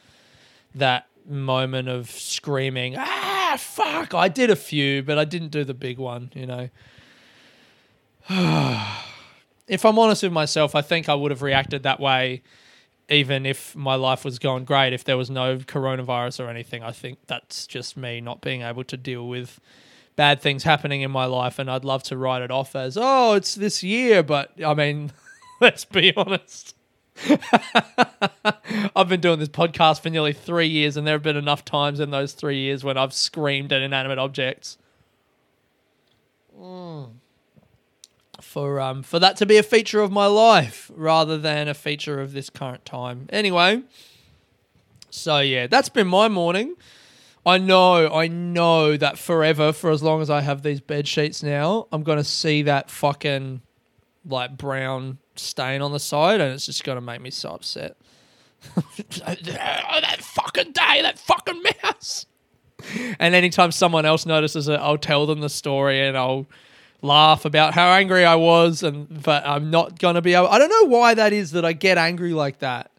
that 0.75 1.07
moment 1.27 1.89
of 1.89 2.09
screaming, 2.09 2.95
ah 2.97 3.55
fuck. 3.59 4.13
I 4.13 4.29
did 4.29 4.49
a 4.49 4.55
few, 4.55 5.03
but 5.03 5.17
I 5.17 5.25
didn't 5.25 5.49
do 5.49 5.65
the 5.65 5.73
big 5.73 5.97
one, 5.97 6.31
you 6.33 6.45
know. 6.45 6.69
if 9.67 9.85
I'm 9.85 9.99
honest 9.99 10.23
with 10.23 10.31
myself, 10.31 10.73
I 10.73 10.81
think 10.81 11.09
I 11.09 11.15
would 11.15 11.31
have 11.31 11.41
reacted 11.41 11.83
that 11.83 11.99
way 11.99 12.41
even 13.09 13.45
if 13.45 13.75
my 13.75 13.95
life 13.95 14.23
was 14.23 14.39
going 14.39 14.65
great, 14.65 14.93
if 14.93 15.03
there 15.03 15.17
was 15.17 15.29
no 15.29 15.57
coronavirus 15.57 16.45
or 16.45 16.49
anything, 16.49 16.83
I 16.83 16.91
think 16.91 17.19
that's 17.27 17.65
just 17.65 17.97
me 17.97 18.21
not 18.21 18.41
being 18.41 18.61
able 18.61 18.83
to 18.85 18.97
deal 18.97 19.27
with 19.27 19.59
bad 20.15 20.41
things 20.41 20.63
happening 20.63 21.01
in 21.01 21.11
my 21.11 21.25
life. 21.25 21.59
And 21.59 21.69
I'd 21.69 21.85
love 21.85 22.03
to 22.03 22.17
write 22.17 22.41
it 22.41 22.51
off 22.51 22.75
as, 22.75 22.97
oh, 22.99 23.33
it's 23.33 23.55
this 23.55 23.83
year. 23.83 24.21
But 24.21 24.51
I 24.63 24.73
mean, 24.73 25.11
let's 25.61 25.85
be 25.85 26.13
honest. 26.15 26.75
I've 28.95 29.09
been 29.09 29.19
doing 29.19 29.39
this 29.39 29.49
podcast 29.49 30.01
for 30.01 30.09
nearly 30.09 30.31
three 30.31 30.67
years, 30.67 30.95
and 30.95 31.05
there 31.05 31.15
have 31.15 31.23
been 31.23 31.35
enough 31.35 31.65
times 31.65 31.99
in 31.99 32.11
those 32.11 32.33
three 32.33 32.59
years 32.59 32.83
when 32.83 32.97
I've 32.97 33.13
screamed 33.13 33.73
at 33.73 33.81
inanimate 33.81 34.19
objects. 34.19 34.77
Mm 36.57 37.09
for 38.49 38.79
um 38.79 39.03
for 39.03 39.19
that 39.19 39.37
to 39.37 39.45
be 39.45 39.57
a 39.57 39.63
feature 39.63 40.01
of 40.01 40.11
my 40.11 40.25
life 40.25 40.89
rather 40.95 41.37
than 41.37 41.67
a 41.67 41.73
feature 41.75 42.19
of 42.19 42.33
this 42.33 42.49
current 42.49 42.83
time. 42.83 43.27
Anyway, 43.29 43.83
so 45.11 45.39
yeah, 45.39 45.67
that's 45.67 45.89
been 45.89 46.07
my 46.07 46.27
morning. 46.27 46.75
I 47.45 47.59
know, 47.59 48.11
I 48.11 48.27
know 48.27 48.97
that 48.97 49.17
forever, 49.17 49.71
for 49.71 49.91
as 49.91 50.03
long 50.03 50.21
as 50.21 50.29
I 50.29 50.41
have 50.41 50.63
these 50.63 50.81
bed 50.81 51.07
sheets 51.07 51.43
now, 51.43 51.87
I'm 51.91 52.01
gonna 52.01 52.23
see 52.23 52.63
that 52.63 52.89
fucking 52.89 53.61
like 54.25 54.57
brown 54.57 55.19
stain 55.35 55.83
on 55.83 55.91
the 55.91 55.99
side, 55.99 56.41
and 56.41 56.51
it's 56.51 56.65
just 56.65 56.83
gonna 56.83 57.01
make 57.01 57.21
me 57.21 57.29
so 57.29 57.51
upset. 57.51 57.97
oh, 58.75 58.83
that 59.25 60.17
fucking 60.21 60.71
day, 60.71 61.01
that 61.03 61.19
fucking 61.19 61.63
mouse. 61.83 62.25
And 63.19 63.35
anytime 63.35 63.71
someone 63.71 64.05
else 64.05 64.25
notices 64.25 64.67
it, 64.67 64.79
I'll 64.79 64.97
tell 64.97 65.27
them 65.27 65.39
the 65.39 65.49
story, 65.49 66.05
and 66.05 66.17
I'll 66.17 66.47
laugh 67.01 67.45
about 67.45 67.73
how 67.73 67.89
angry 67.91 68.25
I 68.25 68.35
was, 68.35 68.83
and 68.83 69.23
but 69.23 69.45
I'm 69.45 69.69
not 69.69 69.99
gonna 69.99 70.21
be 70.21 70.33
able. 70.33 70.47
I 70.47 70.59
don't 70.59 70.69
know 70.69 70.89
why 70.89 71.13
that 71.13 71.33
is 71.33 71.51
that 71.51 71.65
I 71.65 71.73
get 71.73 71.97
angry 71.97 72.33
like 72.33 72.59
that. 72.59 72.91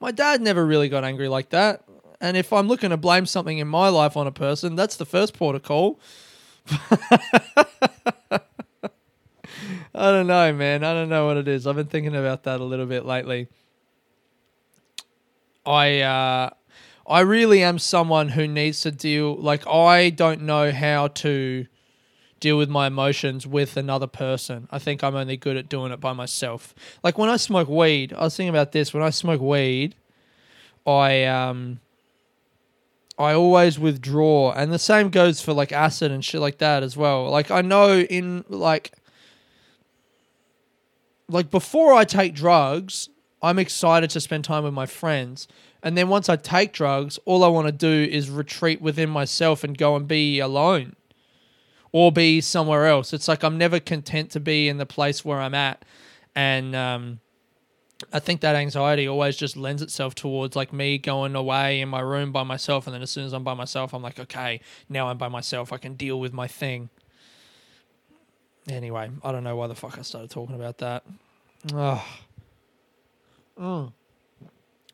My 0.00 0.10
dad 0.10 0.40
never 0.40 0.64
really 0.66 0.88
got 0.88 1.04
angry 1.04 1.28
like 1.28 1.50
that, 1.50 1.84
and 2.20 2.36
if 2.36 2.52
I'm 2.52 2.68
looking 2.68 2.90
to 2.90 2.96
blame 2.96 3.26
something 3.26 3.58
in 3.58 3.68
my 3.68 3.88
life 3.88 4.16
on 4.16 4.26
a 4.26 4.32
person, 4.32 4.76
that's 4.76 4.96
the 4.96 5.06
first 5.06 5.34
port 5.34 5.56
of 5.56 5.62
call. 5.62 6.00
I 9.96 10.10
don't 10.10 10.26
know, 10.26 10.52
man. 10.52 10.82
I 10.82 10.92
don't 10.92 11.08
know 11.08 11.26
what 11.26 11.36
it 11.36 11.46
is. 11.46 11.66
I've 11.66 11.76
been 11.76 11.86
thinking 11.86 12.16
about 12.16 12.42
that 12.44 12.60
a 12.60 12.64
little 12.64 12.86
bit 12.86 13.06
lately. 13.06 13.48
I 15.64 16.00
uh 16.00 16.50
I 17.06 17.20
really 17.20 17.62
am 17.62 17.78
someone 17.78 18.30
who 18.30 18.48
needs 18.48 18.80
to 18.82 18.90
deal 18.90 19.36
like 19.36 19.66
I 19.66 20.10
don't 20.10 20.42
know 20.42 20.72
how 20.72 21.08
to 21.08 21.66
deal 22.44 22.58
with 22.58 22.68
my 22.68 22.86
emotions 22.86 23.46
with 23.46 23.74
another 23.74 24.06
person. 24.06 24.68
I 24.70 24.78
think 24.78 25.02
I'm 25.02 25.16
only 25.16 25.38
good 25.38 25.56
at 25.56 25.66
doing 25.66 25.92
it 25.92 25.98
by 25.98 26.12
myself. 26.12 26.74
Like 27.02 27.16
when 27.16 27.30
I 27.30 27.38
smoke 27.38 27.68
weed, 27.70 28.12
I 28.12 28.24
was 28.24 28.36
thinking 28.36 28.50
about 28.50 28.72
this. 28.72 28.92
When 28.92 29.02
I 29.02 29.08
smoke 29.08 29.40
weed, 29.40 29.94
I 30.86 31.24
um 31.24 31.80
I 33.18 33.32
always 33.32 33.78
withdraw, 33.78 34.52
and 34.52 34.70
the 34.70 34.78
same 34.78 35.08
goes 35.08 35.40
for 35.40 35.54
like 35.54 35.72
acid 35.72 36.12
and 36.12 36.22
shit 36.22 36.42
like 36.42 36.58
that 36.58 36.82
as 36.82 36.98
well. 36.98 37.30
Like 37.30 37.50
I 37.50 37.62
know 37.62 38.00
in 38.00 38.44
like 38.50 38.92
like 41.26 41.50
before 41.50 41.94
I 41.94 42.04
take 42.04 42.34
drugs, 42.34 43.08
I'm 43.40 43.58
excited 43.58 44.10
to 44.10 44.20
spend 44.20 44.44
time 44.44 44.64
with 44.64 44.74
my 44.74 44.84
friends. 44.84 45.48
And 45.82 45.96
then 45.96 46.10
once 46.10 46.28
I 46.28 46.36
take 46.36 46.74
drugs, 46.74 47.18
all 47.24 47.42
I 47.42 47.48
want 47.48 47.68
to 47.68 47.72
do 47.72 48.12
is 48.12 48.28
retreat 48.28 48.82
within 48.82 49.08
myself 49.08 49.64
and 49.64 49.78
go 49.78 49.96
and 49.96 50.06
be 50.06 50.40
alone 50.40 50.96
or 51.94 52.10
be 52.10 52.40
somewhere 52.40 52.86
else. 52.86 53.12
It's 53.12 53.28
like 53.28 53.44
I'm 53.44 53.56
never 53.56 53.78
content 53.78 54.32
to 54.32 54.40
be 54.40 54.68
in 54.68 54.78
the 54.78 54.84
place 54.84 55.24
where 55.24 55.38
I'm 55.38 55.54
at. 55.54 55.84
And 56.34 56.74
um, 56.74 57.20
I 58.12 58.18
think 58.18 58.40
that 58.40 58.56
anxiety 58.56 59.06
always 59.06 59.36
just 59.36 59.56
lends 59.56 59.80
itself 59.80 60.12
towards 60.16 60.56
like 60.56 60.72
me 60.72 60.98
going 60.98 61.36
away 61.36 61.80
in 61.80 61.88
my 61.88 62.00
room 62.00 62.32
by 62.32 62.42
myself. 62.42 62.88
And 62.88 62.94
then 62.94 63.02
as 63.02 63.12
soon 63.12 63.24
as 63.24 63.32
I'm 63.32 63.44
by 63.44 63.54
myself, 63.54 63.94
I'm 63.94 64.02
like, 64.02 64.18
okay, 64.18 64.60
now 64.88 65.06
I'm 65.06 65.18
by 65.18 65.28
myself. 65.28 65.72
I 65.72 65.76
can 65.76 65.94
deal 65.94 66.18
with 66.18 66.32
my 66.32 66.48
thing. 66.48 66.90
Anyway, 68.68 69.08
I 69.22 69.30
don't 69.30 69.44
know 69.44 69.54
why 69.54 69.68
the 69.68 69.76
fuck 69.76 69.96
I 69.96 70.02
started 70.02 70.32
talking 70.32 70.56
about 70.56 70.78
that. 70.78 71.04
Oh. 71.72 72.04
Mm. 73.56 73.92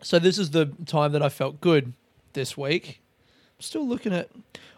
So 0.02 0.18
this 0.18 0.36
is 0.36 0.50
the 0.50 0.66
time 0.84 1.12
that 1.12 1.22
I 1.22 1.30
felt 1.30 1.62
good 1.62 1.94
this 2.34 2.58
week. 2.58 2.99
Still 3.60 3.86
looking 3.86 4.12
at 4.12 4.30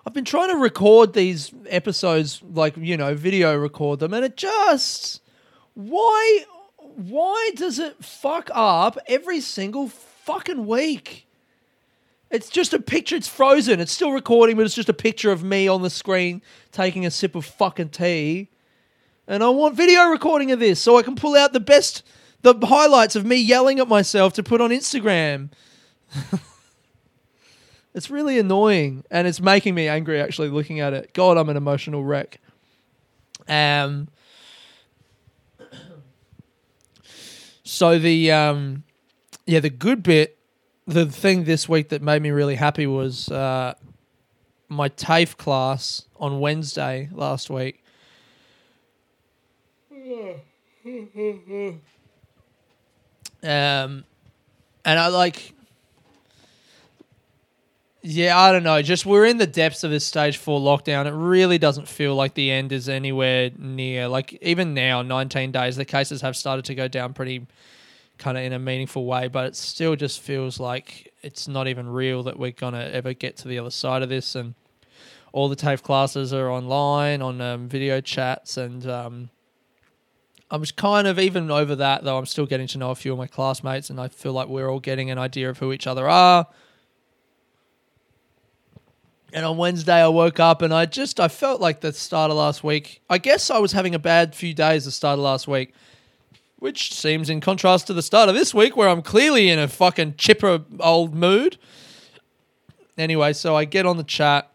I've 0.04 0.12
been 0.12 0.24
trying 0.24 0.48
to 0.48 0.56
record 0.56 1.12
these 1.12 1.52
episodes, 1.68 2.42
like 2.42 2.76
you 2.76 2.96
know, 2.96 3.14
video 3.14 3.56
record 3.56 4.00
them, 4.00 4.12
and 4.12 4.24
it 4.24 4.36
just 4.36 5.22
why 5.74 6.44
why 6.78 7.52
does 7.54 7.78
it 7.78 8.04
fuck 8.04 8.50
up 8.52 8.98
every 9.06 9.40
single 9.40 9.88
fucking 9.88 10.66
week? 10.66 11.26
It's 12.30 12.48
just 12.48 12.72
a 12.72 12.80
picture. 12.80 13.14
It's 13.14 13.28
frozen. 13.28 13.78
It's 13.78 13.92
still 13.92 14.12
recording, 14.12 14.56
but 14.56 14.64
it's 14.64 14.74
just 14.74 14.88
a 14.88 14.94
picture 14.94 15.30
of 15.30 15.44
me 15.44 15.68
on 15.68 15.82
the 15.82 15.90
screen 15.90 16.42
taking 16.72 17.06
a 17.06 17.10
sip 17.10 17.34
of 17.34 17.44
fucking 17.44 17.90
tea. 17.90 18.48
And 19.28 19.44
I 19.44 19.50
want 19.50 19.76
video 19.76 20.06
recording 20.06 20.50
of 20.50 20.58
this 20.58 20.80
so 20.80 20.98
I 20.98 21.02
can 21.02 21.14
pull 21.14 21.36
out 21.36 21.52
the 21.52 21.60
best, 21.60 22.02
the 22.40 22.54
highlights 22.54 23.14
of 23.14 23.24
me 23.24 23.36
yelling 23.36 23.78
at 23.78 23.86
myself 23.86 24.32
to 24.34 24.42
put 24.42 24.60
on 24.60 24.70
Instagram. 24.70 25.50
It's 27.94 28.10
really 28.10 28.38
annoying 28.38 29.04
and 29.10 29.26
it's 29.26 29.40
making 29.40 29.74
me 29.74 29.86
angry 29.88 30.20
actually 30.20 30.48
looking 30.48 30.80
at 30.80 30.92
it. 30.94 31.12
God, 31.12 31.36
I'm 31.36 31.48
an 31.48 31.56
emotional 31.56 32.04
wreck. 32.04 32.40
Um 33.48 34.08
So 37.64 37.98
the 37.98 38.32
um 38.32 38.84
yeah, 39.46 39.60
the 39.60 39.70
good 39.70 40.02
bit, 40.02 40.38
the 40.86 41.06
thing 41.06 41.44
this 41.44 41.68
week 41.68 41.90
that 41.90 42.00
made 42.02 42.22
me 42.22 42.30
really 42.30 42.54
happy 42.54 42.86
was 42.86 43.28
uh 43.30 43.74
my 44.68 44.88
TAFE 44.88 45.36
class 45.36 46.06
on 46.18 46.40
Wednesday 46.40 47.10
last 47.12 47.50
week. 47.50 47.84
Um 53.44 54.04
and 54.84 54.98
I 54.98 55.08
like 55.08 55.54
yeah, 58.04 58.36
I 58.36 58.50
don't 58.50 58.64
know. 58.64 58.82
Just 58.82 59.06
we're 59.06 59.26
in 59.26 59.36
the 59.36 59.46
depths 59.46 59.84
of 59.84 59.92
this 59.92 60.04
stage 60.04 60.36
four 60.36 60.58
lockdown. 60.58 61.06
It 61.06 61.14
really 61.14 61.56
doesn't 61.56 61.86
feel 61.86 62.16
like 62.16 62.34
the 62.34 62.50
end 62.50 62.72
is 62.72 62.88
anywhere 62.88 63.50
near. 63.56 64.08
Like 64.08 64.32
even 64.42 64.74
now, 64.74 65.02
19 65.02 65.52
days, 65.52 65.76
the 65.76 65.84
cases 65.84 66.20
have 66.20 66.36
started 66.36 66.64
to 66.64 66.74
go 66.74 66.88
down 66.88 67.14
pretty 67.14 67.46
kind 68.18 68.36
of 68.36 68.42
in 68.42 68.52
a 68.52 68.58
meaningful 68.58 69.04
way, 69.04 69.28
but 69.28 69.46
it 69.46 69.54
still 69.54 69.94
just 69.94 70.20
feels 70.20 70.58
like 70.58 71.12
it's 71.22 71.46
not 71.46 71.68
even 71.68 71.88
real 71.88 72.24
that 72.24 72.36
we're 72.36 72.50
going 72.50 72.74
to 72.74 72.92
ever 72.92 73.14
get 73.14 73.36
to 73.38 73.48
the 73.48 73.60
other 73.60 73.70
side 73.70 74.02
of 74.02 74.08
this. 74.08 74.34
And 74.34 74.54
all 75.32 75.48
the 75.48 75.56
TAFE 75.56 75.84
classes 75.84 76.32
are 76.32 76.50
online 76.50 77.22
on 77.22 77.40
um, 77.40 77.68
video 77.68 78.00
chats. 78.00 78.56
And 78.56 78.84
um, 78.84 79.30
I'm 80.50 80.60
just 80.62 80.76
kind 80.76 81.06
of, 81.06 81.20
even 81.20 81.52
over 81.52 81.76
that, 81.76 82.02
though, 82.02 82.18
I'm 82.18 82.26
still 82.26 82.46
getting 82.46 82.66
to 82.68 82.78
know 82.78 82.90
a 82.90 82.96
few 82.96 83.12
of 83.12 83.18
my 83.18 83.28
classmates 83.28 83.90
and 83.90 84.00
I 84.00 84.08
feel 84.08 84.32
like 84.32 84.48
we're 84.48 84.68
all 84.68 84.80
getting 84.80 85.08
an 85.12 85.18
idea 85.18 85.48
of 85.48 85.58
who 85.58 85.72
each 85.72 85.86
other 85.86 86.08
are 86.08 86.48
and 89.32 89.46
on 89.46 89.56
Wednesday, 89.56 90.02
I 90.02 90.08
woke 90.08 90.38
up 90.40 90.62
and 90.62 90.74
I 90.74 90.86
just 90.86 91.18
I 91.18 91.28
felt 91.28 91.60
like 91.60 91.80
the 91.80 91.92
start 91.92 92.30
of 92.30 92.36
last 92.36 92.62
week. 92.62 93.00
I 93.08 93.18
guess 93.18 93.50
I 93.50 93.58
was 93.58 93.72
having 93.72 93.94
a 93.94 93.98
bad 93.98 94.34
few 94.34 94.52
days 94.52 94.84
the 94.84 94.90
start 94.90 95.18
of 95.18 95.24
last 95.24 95.48
week, 95.48 95.72
which 96.58 96.92
seems 96.92 97.30
in 97.30 97.40
contrast 97.40 97.86
to 97.86 97.94
the 97.94 98.02
start 98.02 98.28
of 98.28 98.34
this 98.34 98.52
week 98.52 98.76
where 98.76 98.88
I'm 98.88 99.02
clearly 99.02 99.48
in 99.48 99.58
a 99.58 99.68
fucking 99.68 100.16
chipper 100.16 100.62
old 100.80 101.14
mood. 101.14 101.56
anyway, 102.98 103.32
so 103.32 103.56
I 103.56 103.64
get 103.64 103.86
on 103.86 103.96
the 103.96 104.04
chat, 104.04 104.50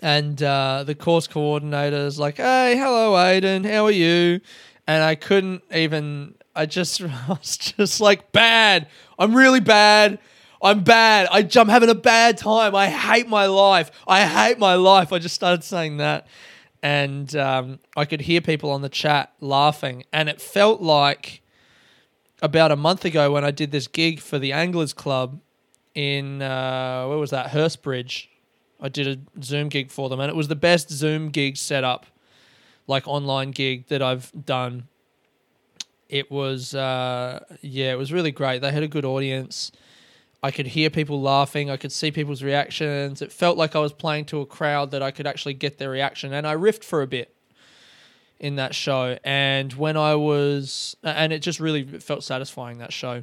and 0.00 0.42
uh, 0.42 0.84
the 0.84 0.94
course 0.94 1.26
coordinator 1.26 2.06
is 2.06 2.18
like, 2.18 2.38
"Hey, 2.38 2.76
hello, 2.76 3.12
Aiden. 3.12 3.70
How 3.70 3.84
are 3.84 3.90
you?" 3.90 4.40
And 4.86 5.04
I 5.04 5.14
couldn't 5.14 5.62
even. 5.74 6.34
I 6.54 6.66
just 6.66 7.00
I 7.02 7.10
was 7.28 7.58
just 7.58 8.00
like 8.00 8.32
bad. 8.32 8.88
I'm 9.18 9.36
really 9.36 9.60
bad. 9.60 10.18
I'm 10.62 10.84
bad. 10.84 11.26
I, 11.30 11.48
I'm 11.60 11.68
having 11.68 11.88
a 11.88 11.94
bad 11.94 12.38
time. 12.38 12.74
I 12.74 12.88
hate 12.88 13.28
my 13.28 13.46
life. 13.46 13.90
I 14.06 14.24
hate 14.24 14.58
my 14.58 14.74
life. 14.74 15.12
I 15.12 15.18
just 15.18 15.34
started 15.34 15.64
saying 15.64 15.96
that. 15.96 16.28
And 16.84 17.34
um, 17.34 17.80
I 17.96 18.04
could 18.04 18.22
hear 18.22 18.40
people 18.40 18.70
on 18.70 18.80
the 18.80 18.88
chat 18.88 19.32
laughing. 19.40 20.04
And 20.12 20.28
it 20.28 20.40
felt 20.40 20.80
like 20.80 21.42
about 22.40 22.70
a 22.70 22.76
month 22.76 23.04
ago 23.04 23.32
when 23.32 23.44
I 23.44 23.50
did 23.50 23.72
this 23.72 23.88
gig 23.88 24.20
for 24.20 24.38
the 24.38 24.52
Anglers 24.52 24.92
Club 24.92 25.40
in, 25.94 26.42
uh, 26.42 27.06
where 27.08 27.18
was 27.18 27.30
that? 27.30 27.48
Hurstbridge. 27.48 28.28
I 28.80 28.88
did 28.88 29.06
a 29.06 29.42
Zoom 29.42 29.68
gig 29.68 29.90
for 29.90 30.08
them. 30.08 30.20
And 30.20 30.30
it 30.30 30.36
was 30.36 30.48
the 30.48 30.56
best 30.56 30.90
Zoom 30.90 31.30
gig 31.30 31.56
setup, 31.56 32.06
like 32.86 33.06
online 33.06 33.50
gig 33.50 33.88
that 33.88 34.00
I've 34.00 34.30
done. 34.44 34.88
It 36.08 36.30
was, 36.30 36.74
uh, 36.74 37.44
yeah, 37.62 37.92
it 37.92 37.98
was 37.98 38.12
really 38.12 38.32
great. 38.32 38.60
They 38.60 38.70
had 38.70 38.82
a 38.82 38.88
good 38.88 39.04
audience 39.04 39.72
I 40.42 40.50
could 40.50 40.66
hear 40.66 40.90
people 40.90 41.20
laughing. 41.20 41.70
I 41.70 41.76
could 41.76 41.92
see 41.92 42.10
people's 42.10 42.42
reactions. 42.42 43.22
It 43.22 43.30
felt 43.30 43.56
like 43.56 43.76
I 43.76 43.78
was 43.78 43.92
playing 43.92 44.24
to 44.26 44.40
a 44.40 44.46
crowd 44.46 44.90
that 44.90 45.02
I 45.02 45.12
could 45.12 45.26
actually 45.26 45.54
get 45.54 45.78
their 45.78 45.90
reaction. 45.90 46.32
And 46.32 46.46
I 46.46 46.56
riffed 46.56 46.82
for 46.82 47.00
a 47.00 47.06
bit 47.06 47.34
in 48.40 48.56
that 48.56 48.74
show. 48.74 49.18
And 49.22 49.72
when 49.74 49.96
I 49.96 50.16
was, 50.16 50.96
and 51.04 51.32
it 51.32 51.40
just 51.40 51.60
really 51.60 51.84
felt 51.84 52.24
satisfying 52.24 52.78
that 52.78 52.92
show. 52.92 53.22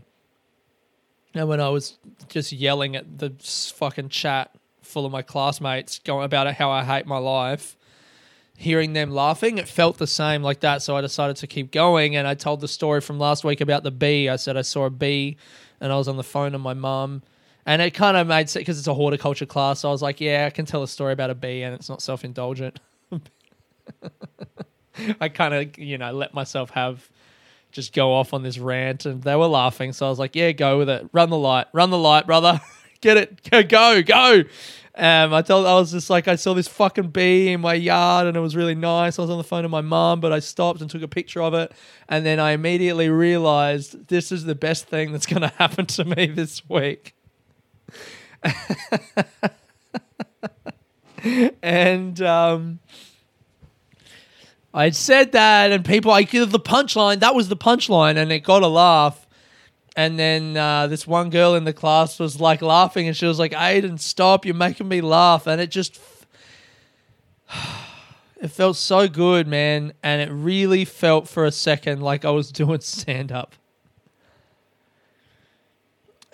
And 1.33 1.49
when 1.49 1.59
I 1.59 1.69
was 1.69 1.97
just 2.29 2.53
yelling 2.53 2.95
at 2.95 3.19
the 3.19 3.31
fucking 3.75 4.09
chat 4.09 4.55
full 4.81 5.05
of 5.05 5.11
my 5.11 5.21
classmates 5.21 5.99
going 5.99 6.23
about 6.23 6.51
how 6.55 6.71
I 6.71 6.83
hate 6.85 7.05
my 7.05 7.17
life, 7.17 7.75
hearing 8.59 8.91
them 8.91 9.09
laughing, 9.09 9.57
it 9.57 9.69
felt 9.69 9.97
the 9.97 10.05
same 10.05 10.43
like 10.43 10.59
that. 10.59 10.81
So 10.81 10.97
I 10.97 11.01
decided 11.01 11.37
to 11.37 11.47
keep 11.47 11.71
going. 11.71 12.17
And 12.17 12.27
I 12.27 12.33
told 12.33 12.59
the 12.59 12.67
story 12.67 12.99
from 12.99 13.17
last 13.17 13.45
week 13.45 13.61
about 13.61 13.83
the 13.83 13.91
bee. 13.91 14.27
I 14.27 14.35
said 14.35 14.57
I 14.57 14.63
saw 14.63 14.83
a 14.83 14.89
bee 14.89 15.37
and 15.79 15.93
I 15.93 15.95
was 15.95 16.09
on 16.09 16.17
the 16.17 16.23
phone 16.23 16.51
with 16.51 16.61
my 16.61 16.73
mum. 16.73 17.23
And 17.65 17.81
it 17.81 17.93
kind 17.93 18.17
of 18.17 18.27
made 18.27 18.49
sense 18.49 18.61
because 18.61 18.77
it's 18.77 18.87
a 18.87 18.93
horticulture 18.93 19.45
class. 19.45 19.79
So 19.79 19.87
I 19.87 19.93
was 19.93 20.01
like, 20.01 20.19
yeah, 20.19 20.45
I 20.45 20.49
can 20.49 20.65
tell 20.65 20.83
a 20.83 20.89
story 20.89 21.13
about 21.13 21.29
a 21.29 21.35
bee 21.35 21.63
and 21.63 21.73
it's 21.73 21.87
not 21.87 22.01
self 22.01 22.25
indulgent. 22.25 22.81
I 25.21 25.29
kind 25.29 25.53
of, 25.53 25.77
you 25.77 25.97
know, 25.97 26.11
let 26.11 26.33
myself 26.33 26.71
have 26.71 27.09
just 27.71 27.93
go 27.93 28.13
off 28.13 28.33
on 28.33 28.43
this 28.43 28.57
rant 28.57 29.05
and 29.05 29.23
they 29.23 29.37
were 29.37 29.47
laughing. 29.47 29.93
So 29.93 30.05
I 30.05 30.09
was 30.09 30.19
like, 30.19 30.35
yeah, 30.35 30.51
go 30.51 30.79
with 30.79 30.89
it. 30.89 31.07
Run 31.13 31.29
the 31.29 31.37
light. 31.37 31.67
Run 31.71 31.91
the 31.91 31.97
light, 31.97 32.25
brother. 32.25 32.59
Get 33.01 33.15
it. 33.15 33.69
Go, 33.69 34.03
go. 34.03 34.43
Um, 34.99 35.33
I 35.33 35.41
told 35.41 35.65
I 35.65 35.75
was 35.75 35.91
just 35.91 36.09
like 36.09 36.27
I 36.27 36.35
saw 36.35 36.53
this 36.53 36.67
fucking 36.67 37.11
bee 37.11 37.53
in 37.53 37.61
my 37.61 37.73
yard 37.73 38.27
and 38.27 38.35
it 38.35 38.41
was 38.41 38.53
really 38.53 38.75
nice. 38.75 39.17
I 39.17 39.21
was 39.21 39.31
on 39.31 39.37
the 39.37 39.45
phone 39.45 39.63
with 39.63 39.71
my 39.71 39.79
mom, 39.79 40.19
but 40.19 40.33
I 40.33 40.39
stopped 40.39 40.81
and 40.81 40.89
took 40.89 41.01
a 41.01 41.07
picture 41.07 41.41
of 41.41 41.53
it, 41.53 41.71
and 42.09 42.25
then 42.25 42.37
I 42.37 42.51
immediately 42.51 43.07
realized 43.07 44.09
this 44.09 44.29
is 44.29 44.43
the 44.43 44.55
best 44.55 44.87
thing 44.87 45.13
that's 45.13 45.25
going 45.25 45.41
to 45.41 45.53
happen 45.57 45.85
to 45.85 46.03
me 46.03 46.25
this 46.25 46.67
week. 46.67 47.15
and 51.63 52.21
um, 52.21 52.79
I 54.73 54.89
said 54.89 55.31
that, 55.31 55.71
and 55.71 55.85
people, 55.85 56.11
I 56.11 56.23
give 56.23 56.51
the 56.51 56.59
punchline. 56.59 57.21
That 57.21 57.35
was 57.35 57.47
the 57.47 57.55
punchline, 57.55 58.17
and 58.17 58.33
it 58.33 58.41
got 58.41 58.63
a 58.63 58.67
laugh. 58.67 59.25
And 59.99 60.17
then 60.17 60.55
uh, 60.55 60.87
this 60.87 61.05
one 61.05 61.29
girl 61.29 61.55
in 61.55 61.65
the 61.65 61.73
class 61.73 62.19
was 62.19 62.39
like 62.39 62.61
laughing, 62.61 63.09
and 63.09 63.17
she 63.17 63.25
was 63.25 63.37
like, 63.37 63.51
"Aiden, 63.51 63.99
stop! 63.99 64.45
You're 64.45 64.55
making 64.55 64.87
me 64.87 65.01
laugh." 65.01 65.45
And 65.45 65.59
it 65.59 65.71
just, 65.71 65.99
it 68.41 68.47
felt 68.47 68.77
so 68.77 69.09
good, 69.09 69.45
man. 69.45 69.91
And 70.01 70.21
it 70.21 70.31
really 70.31 70.85
felt 70.85 71.27
for 71.27 71.43
a 71.43 71.51
second 71.51 72.01
like 72.01 72.23
I 72.23 72.29
was 72.29 72.49
doing 72.53 72.79
stand 72.79 73.33
up. 73.33 73.55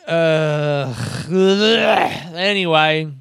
Uh, 0.05 0.93
anyway, 2.35 3.11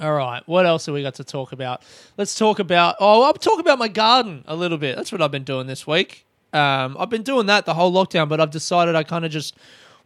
all 0.00 0.14
right. 0.14 0.46
What 0.46 0.64
else 0.64 0.86
have 0.86 0.94
we 0.94 1.02
got 1.02 1.16
to 1.16 1.24
talk 1.24 1.50
about? 1.50 1.82
Let's 2.16 2.36
talk 2.36 2.60
about. 2.60 2.94
Oh, 3.00 3.24
I'll 3.24 3.32
talk 3.32 3.58
about 3.58 3.80
my 3.80 3.88
garden 3.88 4.44
a 4.46 4.54
little 4.54 4.78
bit. 4.78 4.94
That's 4.94 5.10
what 5.10 5.20
I've 5.20 5.32
been 5.32 5.42
doing 5.42 5.66
this 5.66 5.88
week. 5.88 6.24
Um, 6.52 6.96
I've 6.98 7.10
been 7.10 7.22
doing 7.22 7.46
that 7.46 7.66
the 7.66 7.74
whole 7.74 7.92
lockdown, 7.92 8.28
but 8.28 8.40
I've 8.40 8.50
decided 8.50 8.94
I 8.94 9.02
kind 9.02 9.24
of 9.24 9.30
just 9.30 9.56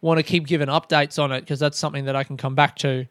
want 0.00 0.18
to 0.18 0.22
keep 0.22 0.46
giving 0.46 0.68
updates 0.68 1.22
on 1.22 1.33
it 1.33 1.40
because 1.40 1.59
that's 1.59 1.78
something 1.78 2.04
that 2.04 2.14
I 2.14 2.24
can 2.24 2.37
come 2.37 2.54
back 2.54 2.76
to. 2.76 3.07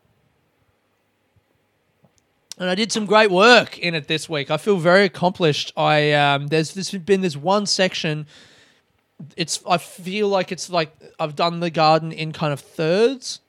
And 2.60 2.69
I 2.69 2.76
did 2.76 2.91
some 2.91 3.08
great 3.08 3.32
work 3.32 3.80
in 3.80 3.96
it 3.96 4.08
this 4.08 4.30
week. 4.30 4.52
I 4.52 4.58
feel 4.58 4.78
very 4.78 5.06
accomplished. 5.06 5.74
I 5.76 6.12
um, 6.12 6.48
there's 6.48 6.76
this 6.76 6.91
been 6.91 7.22
this 7.22 7.36
one 7.36 7.65
section. 7.65 8.28
It's 9.36 9.60
I 9.67 9.80
feel 9.80 10.28
like 10.28 10.52
it's 10.52 10.69
like 10.69 10.96
I've 11.19 11.36
done 11.36 11.62
the 11.62 11.72
garden 11.72 12.12
in 12.12 12.32
kind 12.32 12.54
of 12.54 12.60
thirds, 12.60 13.39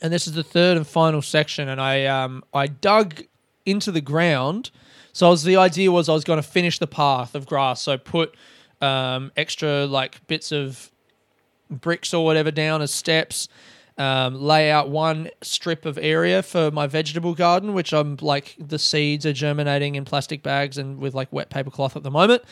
and 0.00 0.10
this 0.10 0.26
is 0.26 0.32
the 0.32 0.42
third 0.42 0.78
and 0.78 0.86
final 0.86 1.20
section. 1.20 1.68
And 1.68 1.80
I 1.80 2.06
um, 2.06 2.42
I 2.54 2.66
dug 2.66 3.24
into 3.66 3.92
the 3.92 4.00
ground. 4.00 4.70
So 5.12 5.28
was, 5.28 5.44
the 5.44 5.56
idea 5.56 5.92
was 5.92 6.08
I 6.08 6.14
was 6.14 6.24
going 6.24 6.40
to 6.40 6.48
finish 6.48 6.78
the 6.78 6.86
path 6.86 7.34
of 7.34 7.44
grass. 7.44 7.82
So 7.82 7.98
put 7.98 8.34
um, 8.82 9.32
extra 9.36 9.86
like 9.86 10.26
bits 10.26 10.52
of 10.52 10.90
bricks 11.70 12.12
or 12.12 12.24
whatever 12.24 12.50
down 12.50 12.82
as 12.82 12.90
steps. 12.90 13.48
Um, 13.98 14.40
lay 14.40 14.70
out 14.70 14.88
one 14.88 15.28
strip 15.42 15.84
of 15.84 15.98
area 15.98 16.42
for 16.42 16.70
my 16.70 16.86
vegetable 16.86 17.34
garden, 17.34 17.74
which 17.74 17.92
I'm 17.92 18.16
like 18.22 18.56
the 18.58 18.78
seeds 18.78 19.26
are 19.26 19.34
germinating 19.34 19.96
in 19.96 20.06
plastic 20.06 20.42
bags 20.42 20.78
and 20.78 20.98
with 20.98 21.14
like 21.14 21.30
wet 21.30 21.50
paper 21.50 21.70
cloth 21.70 21.94
at 21.94 22.02
the 22.02 22.10
moment. 22.10 22.42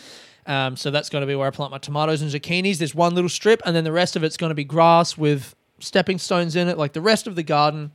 Um, 0.46 0.76
so 0.76 0.90
that's 0.90 1.08
going 1.08 1.22
to 1.22 1.26
be 1.26 1.34
where 1.34 1.46
I 1.46 1.50
plant 1.50 1.70
my 1.70 1.78
tomatoes 1.78 2.20
and 2.22 2.30
zucchinis. 2.30 2.78
There's 2.78 2.94
one 2.94 3.14
little 3.14 3.28
strip, 3.30 3.62
and 3.64 3.74
then 3.74 3.84
the 3.84 3.92
rest 3.92 4.16
of 4.16 4.24
it's 4.24 4.36
going 4.36 4.50
to 4.50 4.54
be 4.54 4.64
grass 4.64 5.16
with 5.16 5.54
stepping 5.78 6.18
stones 6.18 6.56
in 6.56 6.68
it, 6.68 6.76
like 6.76 6.92
the 6.92 7.00
rest 7.00 7.26
of 7.26 7.36
the 7.36 7.42
garden. 7.42 7.92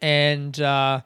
And 0.00 0.58
uh, 0.60 1.02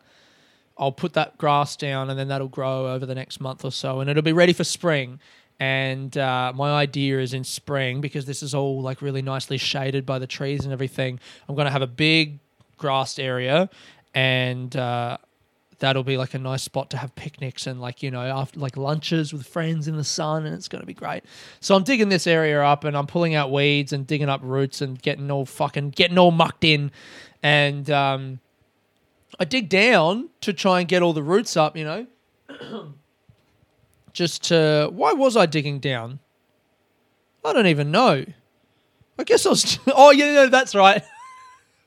I'll 0.79 0.93
put 0.93 1.15
that 1.15 1.39
grass 1.39 1.77
down, 1.77 2.09
and 2.09 2.19
then 2.19 2.29
that'll 2.29 2.49
grow 2.49 2.93
over 2.93 3.05
the 3.05 3.15
next 3.15 3.41
month 3.41 3.65
or 3.65 3.73
so, 3.73 4.01
and 4.01 4.09
it'll 4.09 4.23
be 4.23 4.33
ready 4.33 4.53
for 4.53 4.65
spring 4.65 5.19
and 5.63 6.19
uh, 6.19 6.53
my 6.57 6.73
idea 6.73 7.21
is 7.21 7.35
in 7.35 7.45
spring 7.45 8.01
because 8.01 8.25
this 8.25 8.43
is 8.43 8.53
all 8.53 8.83
like 8.83 9.01
really 9.01 9.23
nicely 9.23 9.59
shaded 9.59 10.05
by 10.05 10.19
the 10.19 10.27
trees 10.27 10.65
and 10.65 10.73
everything. 10.73 11.21
I'm 11.49 11.55
going 11.55 11.67
to 11.67 11.71
have 11.71 11.83
a 11.83 11.87
big 11.87 12.41
grassed 12.79 13.21
area, 13.21 13.71
and 14.13 14.75
uh, 14.75 15.19
that'll 15.79 16.03
be 16.03 16.17
like 16.17 16.35
a 16.35 16.41
nice 16.41 16.65
spot 16.65 16.91
to 16.91 16.97
have 16.97 17.15
picnics 17.15 17.69
and 17.69 17.81
like 17.81 18.03
you 18.03 18.11
know 18.11 18.23
after 18.23 18.59
like 18.59 18.77
lunches 18.77 19.33
with 19.33 19.47
friends 19.47 19.87
in 19.87 19.97
the 19.97 20.03
sun, 20.03 20.47
and 20.47 20.53
it's 20.57 20.67
going 20.67 20.81
to 20.81 20.87
be 20.87 20.95
great. 20.95 21.23
So 21.61 21.77
I'm 21.77 21.85
digging 21.85 22.09
this 22.09 22.27
area 22.27 22.61
up, 22.61 22.83
and 22.83 22.97
I'm 22.97 23.07
pulling 23.07 23.37
out 23.37 23.53
weeds 23.53 23.93
and 23.93 24.05
digging 24.05 24.29
up 24.29 24.41
roots 24.43 24.81
and 24.81 25.01
getting 25.01 25.31
all 25.31 25.47
fucking 25.47 25.91
getting 25.91 26.19
all 26.19 26.33
mucked 26.33 26.65
in, 26.65 26.91
and 27.41 27.89
um, 27.89 28.41
I 29.39 29.45
dig 29.45 29.69
down 29.69 30.29
to 30.41 30.53
try 30.53 30.81
and 30.81 30.89
get 30.89 31.03
all 31.03 31.13
the 31.13 31.23
roots 31.23 31.57
up, 31.57 31.77
you 31.77 31.85
know. 31.85 32.07
just 34.13 34.45
to. 34.45 34.89
Why 34.93 35.13
was 35.13 35.37
I 35.37 35.47
digging 35.47 35.81
down? 35.81 36.19
I 37.45 37.53
don't 37.53 37.67
even 37.67 37.91
know. 37.91 38.25
I 39.19 39.25
guess 39.25 39.47
I 39.47 39.51
was. 39.51 39.79
Oh, 39.87 40.11
yeah, 40.11 40.33
no, 40.33 40.49
that's 40.49 40.75
right. 40.75 41.03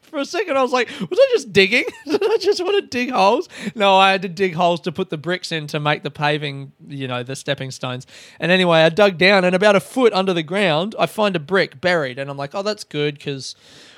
For 0.02 0.20
a 0.20 0.26
second, 0.26 0.56
I 0.56 0.62
was 0.62 0.72
like, 0.72 0.88
was 0.88 1.20
I 1.20 1.30
just 1.34 1.52
digging? 1.52 1.84
Did 2.06 2.24
I 2.24 2.38
just 2.38 2.64
want 2.64 2.76
to 2.76 2.88
dig 2.88 3.12
holes? 3.12 3.50
No, 3.74 3.98
I 3.98 4.12
had 4.12 4.22
to 4.22 4.30
dig 4.30 4.54
holes 4.54 4.80
to 4.82 4.92
put 4.92 5.10
the 5.10 5.18
bricks 5.18 5.52
in 5.52 5.68
to 5.68 5.80
make 5.80 6.04
the 6.04 6.12
paving, 6.12 6.72
you 6.88 7.08
know, 7.08 7.24
the 7.24 7.36
stepping 7.36 7.72
stones. 7.72 8.06
And 8.40 8.52
anyway, 8.52 8.80
I 8.84 8.90
dug 8.90 9.18
down, 9.18 9.44
and 9.44 9.56
about 9.56 9.76
a 9.76 9.80
foot 9.80 10.14
under 10.14 10.32
the 10.32 10.44
ground, 10.44 10.96
I 11.00 11.08
find 11.08 11.36
a 11.36 11.40
brick 11.40 11.82
buried. 11.82 12.20
And 12.20 12.30
I'm 12.30 12.38
like, 12.38 12.54
oh, 12.54 12.62
that's 12.62 12.84
good 12.84 13.16
because 13.16 13.56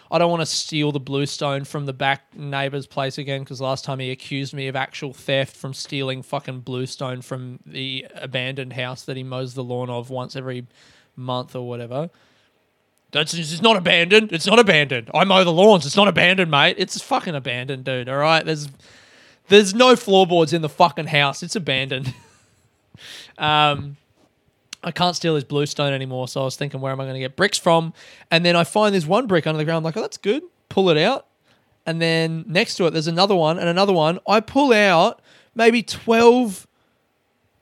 I 0.10 0.18
don't 0.18 0.30
want 0.30 0.42
to 0.42 0.46
steal 0.46 0.92
the 0.92 1.00
bluestone 1.00 1.66
from 1.66 1.86
the 1.86 1.94
back 1.94 2.36
neighbor's 2.36 2.88
place 2.88 3.18
again 3.18 3.42
because 3.42 3.60
last 3.60 3.84
time 3.84 4.00
he 4.00 4.12
accused 4.12 4.54
me 4.54 4.68
of 4.68 4.76
actual 4.76 5.14
theft 5.14 5.56
from 5.56 5.74
stealing 5.74 6.22
fucking 6.22 6.62
bluestone 6.62 7.22
from 7.22 7.60
the 7.66 8.08
abandoned 8.16 8.74
house 8.74 9.04
that 9.04 9.18
he 9.18 9.24
mows 9.24 9.54
the 9.54 9.64
lawn 9.64 9.90
of 9.90 10.10
once 10.10 10.36
every 10.36 10.66
month 11.16 11.56
or 11.56 11.68
whatever. 11.68 12.10
That's 13.12 13.34
it's 13.34 13.62
not 13.62 13.78
abandoned. 13.78 14.32
It's 14.32 14.48
not 14.48 14.60
abandoned. 14.60 15.10
I 15.14 15.24
mow 15.24 15.44
the 15.44 15.52
lawns. 15.52 15.86
It's 15.86 15.96
not 15.96 16.08
abandoned, 16.08 16.52
mate. 16.52 16.76
It's 16.78 17.02
fucking 17.02 17.36
abandoned, 17.36 17.86
dude. 17.86 18.10
All 18.10 18.18
right. 18.18 18.46
There's 18.46 18.70
there's 19.48 19.74
no 19.74 19.96
floorboards 19.96 20.54
in 20.54 20.62
the 20.62 20.70
fucking 20.70 21.08
house. 21.08 21.42
It's 21.42 21.56
abandoned. 21.56 22.14
um 23.38 23.98
I 24.88 24.92
can't 24.92 25.16
steal 25.16 25.36
his 25.36 25.44
bluestone 25.44 25.94
anymore. 25.94 26.28
So 26.28 26.42
I 26.42 26.46
was 26.46 26.56
thinking, 26.56 26.80
where 26.80 26.92
am 26.92 27.02
I 27.02 27.04
going 27.04 27.16
to 27.16 27.20
get 27.20 27.36
bricks 27.36 27.58
from? 27.58 27.94
And 28.32 28.46
then 28.46 28.56
I 28.56 28.64
find 28.64 28.96
this 28.96 29.06
one 29.06 29.28
brick 29.28 29.46
under 29.46 29.58
the 29.58 29.66
ground. 29.66 29.80
I'm 29.80 29.84
like, 29.84 29.98
oh, 29.98 30.02
that's 30.02 30.18
good. 30.18 30.44
Pull 30.70 30.90
it 30.90 30.98
out. 30.98 31.28
And 31.86 32.02
then 32.02 32.46
next 32.48 32.76
to 32.76 32.86
it, 32.86 32.92
there's 32.92 33.08
another 33.08 33.36
one 33.36 33.60
and 33.60 33.70
another 33.70 33.94
one. 33.94 34.20
I 34.28 34.40
pull 34.40 34.74
out 34.74 35.22
maybe 35.56 35.84
12 35.84 36.68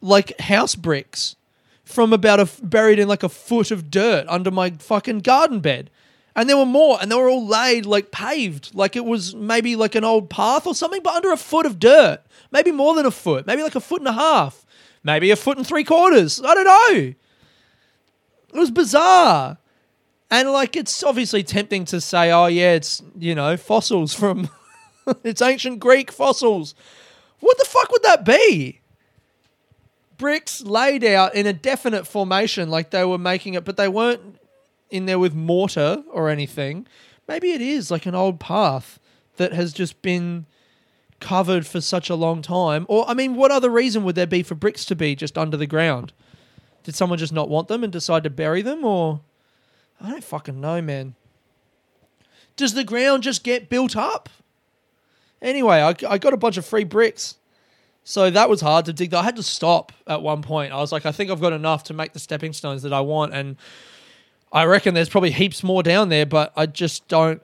like 0.01 0.39
house 0.39 0.75
bricks 0.75 1.35
from 1.83 2.13
about 2.13 2.39
a 2.39 2.63
buried 2.63 2.99
in 2.99 3.07
like 3.07 3.23
a 3.23 3.29
foot 3.29 3.71
of 3.71 3.89
dirt 3.89 4.25
under 4.27 4.51
my 4.51 4.71
fucking 4.71 5.19
garden 5.19 5.59
bed. 5.59 5.89
And 6.35 6.49
there 6.49 6.57
were 6.57 6.65
more, 6.65 6.97
and 7.01 7.09
they 7.09 7.15
were 7.15 7.29
all 7.29 7.47
laid 7.47 7.85
like 7.85 8.11
paved, 8.11 8.75
like 8.75 8.95
it 8.95 9.05
was 9.05 9.33
maybe 9.33 9.75
like 9.75 9.95
an 9.95 10.03
old 10.03 10.29
path 10.29 10.67
or 10.67 10.75
something, 10.75 11.01
but 11.01 11.15
under 11.15 11.31
a 11.31 11.37
foot 11.37 11.65
of 11.65 11.79
dirt. 11.79 12.21
Maybe 12.51 12.71
more 12.71 12.93
than 12.93 13.05
a 13.05 13.11
foot, 13.11 13.47
maybe 13.47 13.63
like 13.63 13.75
a 13.75 13.79
foot 13.79 14.01
and 14.01 14.07
a 14.07 14.13
half, 14.13 14.64
maybe 15.05 15.31
a 15.31 15.35
foot 15.37 15.57
and 15.57 15.65
three 15.65 15.85
quarters. 15.85 16.41
I 16.43 16.53
don't 16.53 16.65
know. 16.65 17.13
It 18.53 18.59
was 18.59 18.71
bizarre. 18.71 19.57
And 20.31 20.51
like 20.51 20.75
it's 20.75 21.03
obviously 21.03 21.43
tempting 21.43 21.85
to 21.85 22.01
say, 22.01 22.31
oh 22.31 22.47
yeah, 22.47 22.73
it's 22.73 23.01
you 23.17 23.35
know, 23.35 23.55
fossils 23.55 24.13
from 24.13 24.49
it's 25.23 25.41
ancient 25.41 25.79
Greek 25.79 26.11
fossils. 26.11 26.75
What 27.39 27.57
the 27.57 27.65
fuck 27.65 27.91
would 27.91 28.03
that 28.03 28.25
be? 28.25 28.81
Bricks 30.17 30.63
laid 30.63 31.03
out 31.03 31.35
in 31.35 31.45
a 31.45 31.53
definite 31.53 32.07
formation, 32.07 32.69
like 32.71 32.89
they 32.89 33.05
were 33.05 33.17
making 33.17 33.53
it, 33.53 33.65
but 33.65 33.77
they 33.77 33.87
weren't 33.87 34.39
in 34.89 35.05
there 35.05 35.19
with 35.19 35.35
mortar 35.35 36.03
or 36.09 36.29
anything. 36.29 36.87
Maybe 37.27 37.51
it 37.51 37.61
is 37.61 37.91
like 37.91 38.05
an 38.05 38.15
old 38.15 38.39
path 38.39 38.99
that 39.35 39.53
has 39.53 39.73
just 39.73 40.01
been 40.01 40.45
covered 41.19 41.65
for 41.65 41.81
such 41.81 42.09
a 42.09 42.15
long 42.15 42.41
time. 42.41 42.85
Or, 42.89 43.07
I 43.09 43.13
mean, 43.13 43.35
what 43.35 43.51
other 43.51 43.69
reason 43.69 44.03
would 44.03 44.15
there 44.15 44.27
be 44.27 44.43
for 44.43 44.55
bricks 44.55 44.85
to 44.85 44.95
be 44.95 45.15
just 45.15 45.37
under 45.37 45.57
the 45.57 45.67
ground? 45.67 46.13
Did 46.83 46.95
someone 46.95 47.17
just 47.17 47.33
not 47.33 47.49
want 47.49 47.67
them 47.67 47.83
and 47.83 47.91
decide 47.91 48.23
to 48.23 48.29
bury 48.29 48.61
them? 48.61 48.85
Or, 48.85 49.21
I 49.99 50.11
don't 50.11 50.23
fucking 50.23 50.59
know, 50.59 50.81
man. 50.81 51.15
Does 52.55 52.73
the 52.73 52.83
ground 52.83 53.23
just 53.23 53.43
get 53.43 53.69
built 53.69 53.95
up? 53.95 54.29
Anyway, 55.41 55.77
I, 55.77 55.95
I 56.07 56.17
got 56.17 56.33
a 56.33 56.37
bunch 56.37 56.57
of 56.57 56.65
free 56.65 56.83
bricks. 56.83 57.35
So 58.03 58.29
that 58.29 58.49
was 58.49 58.61
hard 58.61 58.85
to 58.85 58.93
dig. 58.93 59.13
I 59.13 59.23
had 59.23 59.35
to 59.37 59.43
stop 59.43 59.91
at 60.05 60.21
one 60.21 60.41
point. 60.43 60.71
I 60.71 60.77
was 60.77 60.91
like, 60.91 61.05
I 61.07 61.11
think 61.11 61.31
I've 61.31 61.41
got 61.41 61.53
enough 61.53 61.83
to 61.85 61.93
make 61.93 62.13
the 62.13 62.19
stepping 62.19 62.53
stones 62.53 62.83
that 62.83 62.93
I 62.93 63.01
want. 63.01 63.33
And 63.33 63.57
I 64.51 64.65
reckon 64.65 64.93
there's 64.93 65.09
probably 65.09 65.31
heaps 65.31 65.63
more 65.63 65.81
down 65.81 66.09
there, 66.09 66.25
but 66.25 66.53
I 66.55 66.67
just 66.67 67.07
don't 67.07 67.41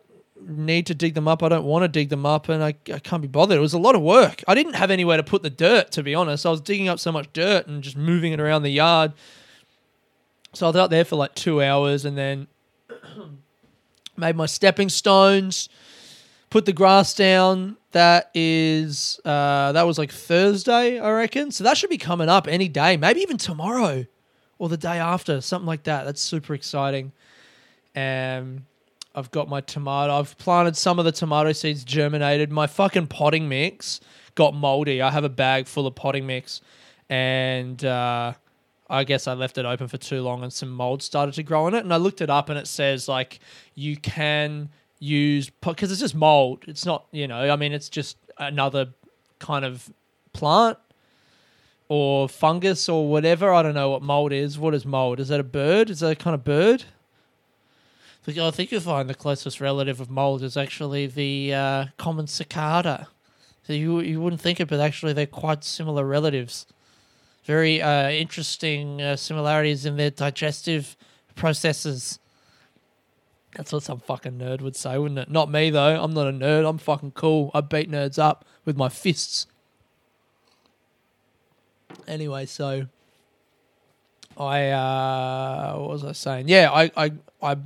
need 0.47 0.87
to 0.87 0.95
dig 0.95 1.13
them 1.13 1.27
up. 1.27 1.43
I 1.43 1.49
don't 1.49 1.65
want 1.65 1.83
to 1.83 1.87
dig 1.87 2.09
them 2.09 2.25
up, 2.25 2.49
and 2.49 2.63
I, 2.63 2.73
I 2.93 2.99
can't 2.99 3.21
be 3.21 3.27
bothered. 3.27 3.57
It 3.57 3.61
was 3.61 3.73
a 3.73 3.79
lot 3.79 3.95
of 3.95 4.01
work. 4.01 4.43
I 4.47 4.55
didn't 4.55 4.73
have 4.73 4.91
anywhere 4.91 5.17
to 5.17 5.23
put 5.23 5.43
the 5.43 5.49
dirt, 5.49 5.91
to 5.91 6.03
be 6.03 6.15
honest. 6.15 6.45
I 6.45 6.49
was 6.49 6.61
digging 6.61 6.89
up 6.89 6.99
so 6.99 7.11
much 7.11 7.31
dirt 7.33 7.67
and 7.67 7.83
just 7.83 7.97
moving 7.97 8.33
it 8.33 8.39
around 8.39 8.63
the 8.63 8.69
yard. 8.69 9.13
So 10.53 10.65
I 10.65 10.69
was 10.69 10.75
out 10.75 10.89
there 10.89 11.05
for 11.05 11.15
like 11.15 11.33
two 11.35 11.61
hours 11.61 12.05
and 12.05 12.17
then 12.17 12.47
made 14.17 14.35
my 14.35 14.45
stepping 14.45 14.89
stones, 14.89 15.69
put 16.49 16.65
the 16.65 16.73
grass 16.73 17.13
down. 17.13 17.77
That 17.91 18.31
is, 18.33 19.19
uh, 19.25 19.73
that 19.73 19.83
was 19.83 19.97
like 19.97 20.11
Thursday, 20.11 20.99
I 20.99 21.11
reckon. 21.11 21.51
So 21.51 21.63
that 21.63 21.77
should 21.77 21.89
be 21.89 21.97
coming 21.97 22.29
up 22.29 22.47
any 22.47 22.67
day, 22.67 22.97
maybe 22.97 23.21
even 23.21 23.37
tomorrow 23.37 24.05
or 24.57 24.69
the 24.69 24.77
day 24.77 24.97
after, 24.97 25.41
something 25.41 25.67
like 25.67 25.83
that. 25.83 26.05
That's 26.05 26.21
super 26.21 26.53
exciting. 26.53 27.11
Um, 27.95 28.65
I've 29.13 29.31
got 29.31 29.49
my 29.49 29.61
tomato. 29.61 30.17
I've 30.17 30.37
planted 30.37 30.77
some 30.77 30.99
of 30.99 31.05
the 31.05 31.11
tomato 31.11 31.51
seeds 31.51 31.83
germinated. 31.83 32.51
My 32.51 32.67
fucking 32.67 33.07
potting 33.07 33.49
mix 33.49 33.99
got 34.35 34.53
moldy. 34.53 35.01
I 35.01 35.11
have 35.11 35.23
a 35.23 35.29
bag 35.29 35.67
full 35.67 35.85
of 35.85 35.95
potting 35.95 36.25
mix, 36.25 36.61
and 37.09 37.83
uh, 37.83 38.33
I 38.89 39.03
guess 39.03 39.27
I 39.27 39.33
left 39.33 39.57
it 39.57 39.65
open 39.65 39.87
for 39.87 39.97
too 39.97 40.21
long, 40.21 40.43
and 40.43 40.51
some 40.51 40.69
mold 40.69 41.03
started 41.03 41.33
to 41.35 41.43
grow 41.43 41.67
in 41.67 41.73
it. 41.73 41.83
And 41.83 41.93
I 41.93 41.97
looked 41.97 42.21
it 42.21 42.29
up, 42.29 42.49
and 42.49 42.57
it 42.57 42.67
says 42.67 43.07
like 43.07 43.39
you 43.75 43.97
can 43.97 44.69
use 44.99 45.49
because 45.49 45.91
it's 45.91 46.01
just 46.01 46.15
mold. 46.15 46.63
It's 46.67 46.85
not 46.85 47.05
you 47.11 47.27
know. 47.27 47.51
I 47.51 47.55
mean, 47.57 47.73
it's 47.73 47.89
just 47.89 48.17
another 48.37 48.93
kind 49.39 49.65
of 49.65 49.91
plant 50.31 50.77
or 51.89 52.29
fungus 52.29 52.87
or 52.87 53.09
whatever. 53.09 53.53
I 53.53 53.61
don't 53.61 53.73
know 53.73 53.89
what 53.89 54.01
mold 54.01 54.31
is. 54.31 54.57
What 54.57 54.73
is 54.73 54.85
mold? 54.85 55.19
Is 55.19 55.27
that 55.27 55.41
a 55.41 55.43
bird? 55.43 55.89
Is 55.89 55.99
that 55.99 56.11
a 56.11 56.15
kind 56.15 56.33
of 56.33 56.45
bird? 56.45 56.85
I 58.27 58.51
think 58.51 58.71
you'll 58.71 58.81
find 58.81 59.09
the 59.09 59.15
closest 59.15 59.59
relative 59.59 59.99
of 59.99 60.09
mold 60.09 60.43
is 60.43 60.55
actually 60.55 61.07
the 61.07 61.53
uh, 61.53 61.85
common 61.97 62.27
cicada. 62.27 63.07
So 63.63 63.73
you 63.73 63.99
you 63.99 64.21
wouldn't 64.21 64.41
think 64.41 64.59
it, 64.59 64.67
but 64.67 64.79
actually 64.79 65.13
they're 65.13 65.25
quite 65.25 65.63
similar 65.63 66.05
relatives. 66.05 66.67
Very 67.45 67.81
uh, 67.81 68.09
interesting 68.09 69.01
uh, 69.01 69.15
similarities 69.15 69.85
in 69.85 69.97
their 69.97 70.11
digestive 70.11 70.95
processes. 71.35 72.19
That's 73.55 73.73
what 73.73 73.83
some 73.83 73.99
fucking 73.99 74.33
nerd 74.33 74.61
would 74.61 74.75
say, 74.75 74.97
wouldn't 74.97 75.19
it? 75.19 75.29
Not 75.29 75.51
me 75.51 75.71
though. 75.71 76.01
I'm 76.01 76.13
not 76.13 76.27
a 76.27 76.31
nerd. 76.31 76.69
I'm 76.69 76.77
fucking 76.77 77.11
cool. 77.11 77.49
I 77.53 77.61
beat 77.61 77.89
nerds 77.89 78.19
up 78.19 78.45
with 78.65 78.77
my 78.77 78.89
fists. 78.89 79.47
Anyway, 82.07 82.45
so 82.45 82.87
I 84.37 84.69
uh, 84.69 85.75
what 85.77 85.89
was 85.89 86.03
I 86.03 86.11
saying? 86.11 86.47
Yeah, 86.49 86.71
I, 86.71 86.91
I 86.95 87.11
I 87.41 87.57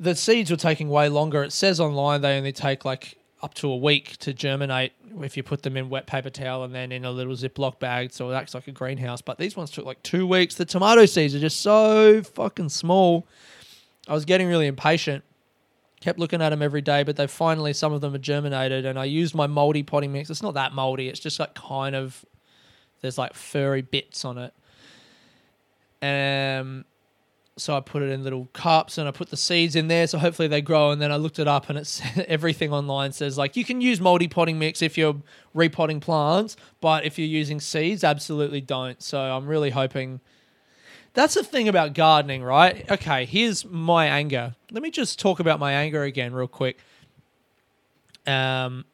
the 0.00 0.16
seeds 0.16 0.50
were 0.50 0.56
taking 0.56 0.88
way 0.88 1.08
longer. 1.08 1.44
It 1.44 1.52
says 1.52 1.78
online 1.78 2.22
they 2.22 2.36
only 2.36 2.52
take 2.52 2.84
like 2.84 3.18
up 3.42 3.54
to 3.54 3.70
a 3.70 3.76
week 3.76 4.16
to 4.18 4.32
germinate 4.32 4.92
if 5.22 5.36
you 5.36 5.42
put 5.42 5.62
them 5.62 5.76
in 5.76 5.90
wet 5.90 6.06
paper 6.06 6.30
towel 6.30 6.64
and 6.64 6.74
then 6.74 6.90
in 6.90 7.04
a 7.04 7.10
little 7.10 7.34
Ziploc 7.34 7.78
bag, 7.78 8.12
so 8.12 8.30
it 8.30 8.34
acts 8.34 8.54
like 8.54 8.66
a 8.66 8.72
greenhouse. 8.72 9.20
But 9.20 9.38
these 9.38 9.56
ones 9.56 9.70
took 9.70 9.84
like 9.84 10.02
two 10.02 10.26
weeks. 10.26 10.54
The 10.54 10.64
tomato 10.64 11.04
seeds 11.04 11.34
are 11.34 11.40
just 11.40 11.60
so 11.60 12.22
fucking 12.22 12.70
small. 12.70 13.26
I 14.08 14.14
was 14.14 14.24
getting 14.24 14.48
really 14.48 14.66
impatient. 14.66 15.22
Kept 16.00 16.18
looking 16.18 16.40
at 16.40 16.48
them 16.48 16.62
every 16.62 16.80
day, 16.80 17.02
but 17.02 17.16
they 17.16 17.26
finally 17.26 17.74
some 17.74 17.92
of 17.92 18.00
them 18.00 18.14
are 18.14 18.18
germinated, 18.18 18.86
and 18.86 18.98
I 18.98 19.04
used 19.04 19.34
my 19.34 19.46
moldy 19.46 19.82
potting 19.82 20.12
mix. 20.12 20.30
It's 20.30 20.42
not 20.42 20.54
that 20.54 20.72
moldy. 20.72 21.08
It's 21.08 21.20
just 21.20 21.38
like 21.38 21.54
kind 21.54 21.94
of 21.94 22.24
there's 23.02 23.18
like 23.18 23.34
furry 23.34 23.82
bits 23.82 24.24
on 24.24 24.38
it. 24.38 24.54
Um, 26.02 26.86
so 27.56 27.76
I 27.76 27.80
put 27.80 28.02
it 28.02 28.10
in 28.10 28.24
little 28.24 28.48
cups 28.52 28.98
and 28.98 29.06
I 29.06 29.10
put 29.10 29.30
the 29.30 29.36
seeds 29.36 29.76
in 29.76 29.88
there. 29.88 30.06
So 30.06 30.18
hopefully 30.18 30.48
they 30.48 30.62
grow. 30.62 30.90
And 30.90 31.00
then 31.00 31.12
I 31.12 31.16
looked 31.16 31.38
it 31.38 31.48
up 31.48 31.68
and 31.68 31.78
it's 31.78 32.00
everything 32.28 32.72
online 32.72 33.12
says 33.12 33.36
like 33.36 33.56
you 33.56 33.64
can 33.64 33.80
use 33.80 34.00
multi 34.00 34.28
potting 34.28 34.58
mix 34.58 34.82
if 34.82 34.96
you're 34.96 35.16
repotting 35.54 36.00
plants, 36.00 36.56
but 36.80 37.04
if 37.04 37.18
you're 37.18 37.28
using 37.28 37.60
seeds, 37.60 38.04
absolutely 38.04 38.60
don't. 38.60 39.02
So 39.02 39.20
I'm 39.20 39.46
really 39.46 39.70
hoping. 39.70 40.20
That's 41.12 41.34
the 41.34 41.42
thing 41.42 41.68
about 41.68 41.92
gardening, 41.92 42.44
right? 42.44 42.88
Okay, 42.88 43.24
here's 43.24 43.64
my 43.64 44.06
anger. 44.06 44.54
Let 44.70 44.82
me 44.82 44.92
just 44.92 45.18
talk 45.18 45.40
about 45.40 45.58
my 45.58 45.72
anger 45.72 46.04
again, 46.04 46.32
real 46.32 46.46
quick. 46.46 46.78
Um, 48.28 48.84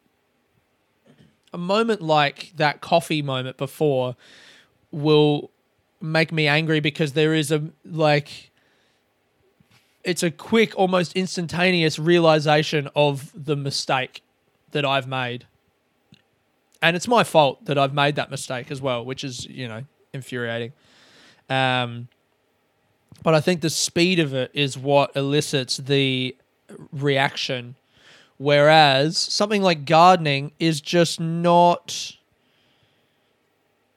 a 1.53 1.59
moment 1.59 2.01
like 2.01 2.53
that 2.57 2.81
coffee 2.81 3.21
moment 3.21 3.59
before 3.59 4.17
will 4.91 5.51
make 6.01 6.33
me 6.33 6.47
angry 6.47 6.81
because 6.81 7.13
there 7.13 7.35
is 7.35 7.51
a 7.51 7.63
like 7.85 8.51
it's 10.05 10.23
a 10.23 10.31
quick 10.31 10.77
almost 10.77 11.13
instantaneous 11.15 11.99
realization 11.99 12.89
of 12.95 13.33
the 13.35 13.57
mistake 13.57 14.23
that 14.71 14.85
I've 14.85 15.09
made. 15.09 15.47
And 16.81 16.95
it's 16.95 17.09
my 17.09 17.25
fault 17.25 17.65
that 17.65 17.77
I've 17.77 17.95
made 17.95 18.15
that 18.17 18.31
mistake 18.31 18.71
as 18.71 18.81
well, 18.81 19.05
which 19.05 19.25
is, 19.25 19.47
you 19.47 19.67
know, 19.67 19.85
infuriating. 20.13 20.73
Um 21.49 22.09
but 23.23 23.35
I 23.35 23.41
think 23.41 23.63
the 23.63 23.71
speed 23.71 24.19
of 24.21 24.35
it 24.35 24.51
is 24.53 24.77
what 24.77 25.17
elicits 25.17 25.79
the 25.79 26.37
reaction 26.93 27.75
Whereas 28.39 29.17
something 29.17 29.63
like 29.63 29.85
gardening 29.85 30.53
is 30.59 30.81
just 30.81 31.21
not. 31.21 32.16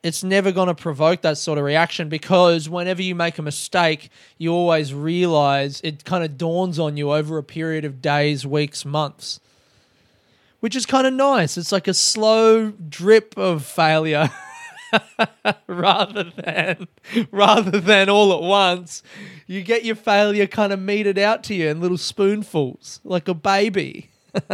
It's 0.01 0.23
never 0.23 0.53
going 0.53 0.67
to 0.67 0.75
provoke 0.75 1.21
that 1.21 1.37
sort 1.37 1.57
of 1.57 1.65
reaction 1.65 2.07
because 2.07 2.69
whenever 2.69 3.01
you 3.01 3.15
make 3.15 3.37
a 3.37 3.41
mistake, 3.41 4.09
you 4.37 4.53
always 4.53 4.93
realize 4.93 5.81
it 5.83 6.05
kind 6.05 6.23
of 6.23 6.37
dawns 6.37 6.79
on 6.79 6.95
you 6.95 7.11
over 7.11 7.37
a 7.37 7.43
period 7.43 7.83
of 7.83 8.01
days, 8.01 8.47
weeks, 8.47 8.85
months, 8.85 9.41
which 10.61 10.73
is 10.73 10.85
kind 10.85 11.05
of 11.05 11.13
nice. 11.13 11.57
It's 11.57 11.73
like 11.73 11.89
a 11.89 11.93
slow 11.93 12.71
drip 12.71 13.37
of 13.37 13.65
failure. 13.65 14.29
rather 15.67 16.23
than 16.23 16.87
rather 17.31 17.79
than 17.79 18.09
all 18.09 18.33
at 18.33 18.41
once 18.41 19.03
you 19.45 19.61
get 19.61 19.85
your 19.85 19.95
failure 19.95 20.47
kind 20.47 20.73
of 20.73 20.79
meted 20.79 21.19
out 21.19 21.43
to 21.43 21.53
you 21.53 21.67
in 21.67 21.79
little 21.79 21.95
spoonfuls 21.95 22.99
like 23.03 23.27
a 23.27 23.35
baby 23.35 24.09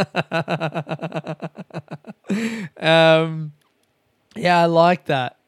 um, 2.76 3.52
yeah, 4.36 4.60
I 4.60 4.66
like 4.66 5.06
that. 5.06 5.38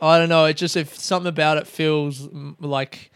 I 0.00 0.18
don't 0.18 0.28
know. 0.28 0.44
It 0.46 0.54
just 0.54 0.76
if 0.76 0.96
something 0.98 1.28
about 1.28 1.56
it 1.56 1.66
feels 1.66 2.28
like 2.60 3.10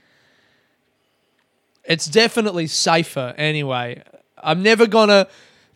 it's 1.85 2.07
definitely 2.07 2.67
safer. 2.67 3.35
Anyway, 3.37 4.03
I'm 4.37 4.63
never 4.63 4.87
gonna. 4.87 5.27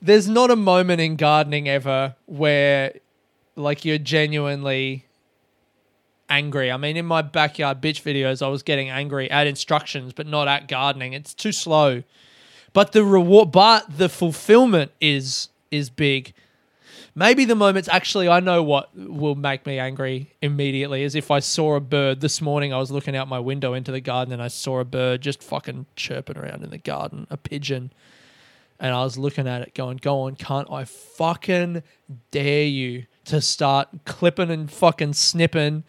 There's 0.01 0.29
not 0.29 0.51
a 0.51 0.57
moment 0.57 1.01
in 1.01 1.17
gardening 1.17 1.69
ever 1.69 2.17
where 2.27 2.95
like 3.57 3.85
you're 3.85 3.99
genuinely 3.99 5.07
angry. 6.29 6.73
I 6.73 6.77
mean, 6.77 6.97
in 6.97 7.07
my 7.07 7.23
backyard 7.23 7.81
bitch 7.81 8.03
videos, 8.03 8.43
I 8.45 8.49
was 8.49 8.63
getting 8.63 8.89
angry 8.89 9.31
at 9.31 9.47
instructions, 9.47 10.13
but 10.13 10.27
not 10.27 10.49
at 10.49 10.69
gardening. 10.69 11.13
It's 11.13 11.35
too 11.35 11.53
slow 11.53 12.03
but 12.73 12.93
the 12.93 13.05
reward, 13.05 13.53
but 13.53 13.99
the 13.99 14.09
fulfillment 14.09 14.93
is 15.01 15.49
is 15.71 15.91
big 15.91 16.35
Maybe 17.15 17.45
the 17.45 17.55
moments 17.55 17.89
actually 17.91 18.29
I 18.29 18.41
know 18.41 18.63
what 18.63 18.89
will 18.97 19.35
make 19.35 19.67
me 19.67 19.79
angry 19.79 20.33
immediately 20.41 21.03
is 21.03 21.15
if 21.15 21.31
I 21.31 21.41
saw 21.41 21.75
a 21.75 21.81
bird 21.81 22.21
this 22.21 22.41
morning 22.41 22.73
I 22.73 22.79
was 22.79 22.91
looking 22.91 23.15
out 23.15 23.29
my 23.29 23.39
window 23.39 23.75
into 23.75 23.93
the 23.93 24.01
garden 24.01 24.33
and 24.33 24.43
I 24.43 24.49
saw 24.49 24.81
a 24.81 24.85
bird 24.85 25.21
just 25.21 25.43
fucking 25.43 25.87
chirping 25.95 26.39
around 26.39 26.65
in 26.65 26.71
the 26.71 26.79
garden, 26.79 27.27
a 27.29 27.37
pigeon. 27.37 27.93
And 28.81 28.95
I 28.95 29.05
was 29.05 29.19
looking 29.19 29.47
at 29.47 29.61
it 29.61 29.75
going, 29.75 29.99
"Go 29.99 30.23
on, 30.23 30.37
can't 30.37 30.71
I 30.71 30.85
fucking 30.85 31.83
dare 32.31 32.65
you 32.65 33.05
to 33.27 33.41
start 33.41 33.89
clipping 34.07 34.51
and 34.51 34.71
fucking 34.71 35.13
snipping 35.13 35.85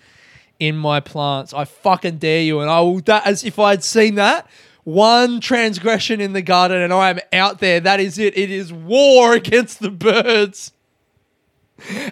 in 0.60 0.76
my 0.76 1.00
plants. 1.00 1.54
I 1.54 1.64
fucking 1.64 2.18
dare 2.18 2.42
you." 2.42 2.60
And 2.60 2.70
I 2.70 2.82
will 2.82 3.00
that 3.02 3.26
as 3.26 3.44
if 3.46 3.58
I 3.58 3.72
had 3.72 3.84
seen 3.84 4.16
that 4.16 4.46
one 4.84 5.40
transgression 5.40 6.20
in 6.20 6.34
the 6.34 6.42
garden 6.42 6.82
and 6.82 6.92
I 6.92 7.10
am 7.10 7.20
out 7.32 7.60
there. 7.60 7.80
That 7.80 8.02
is 8.02 8.18
it. 8.18 8.38
It 8.38 8.52
is 8.52 8.74
war 8.74 9.34
against 9.42 9.80
the 9.80 9.90
birds. 9.90 10.74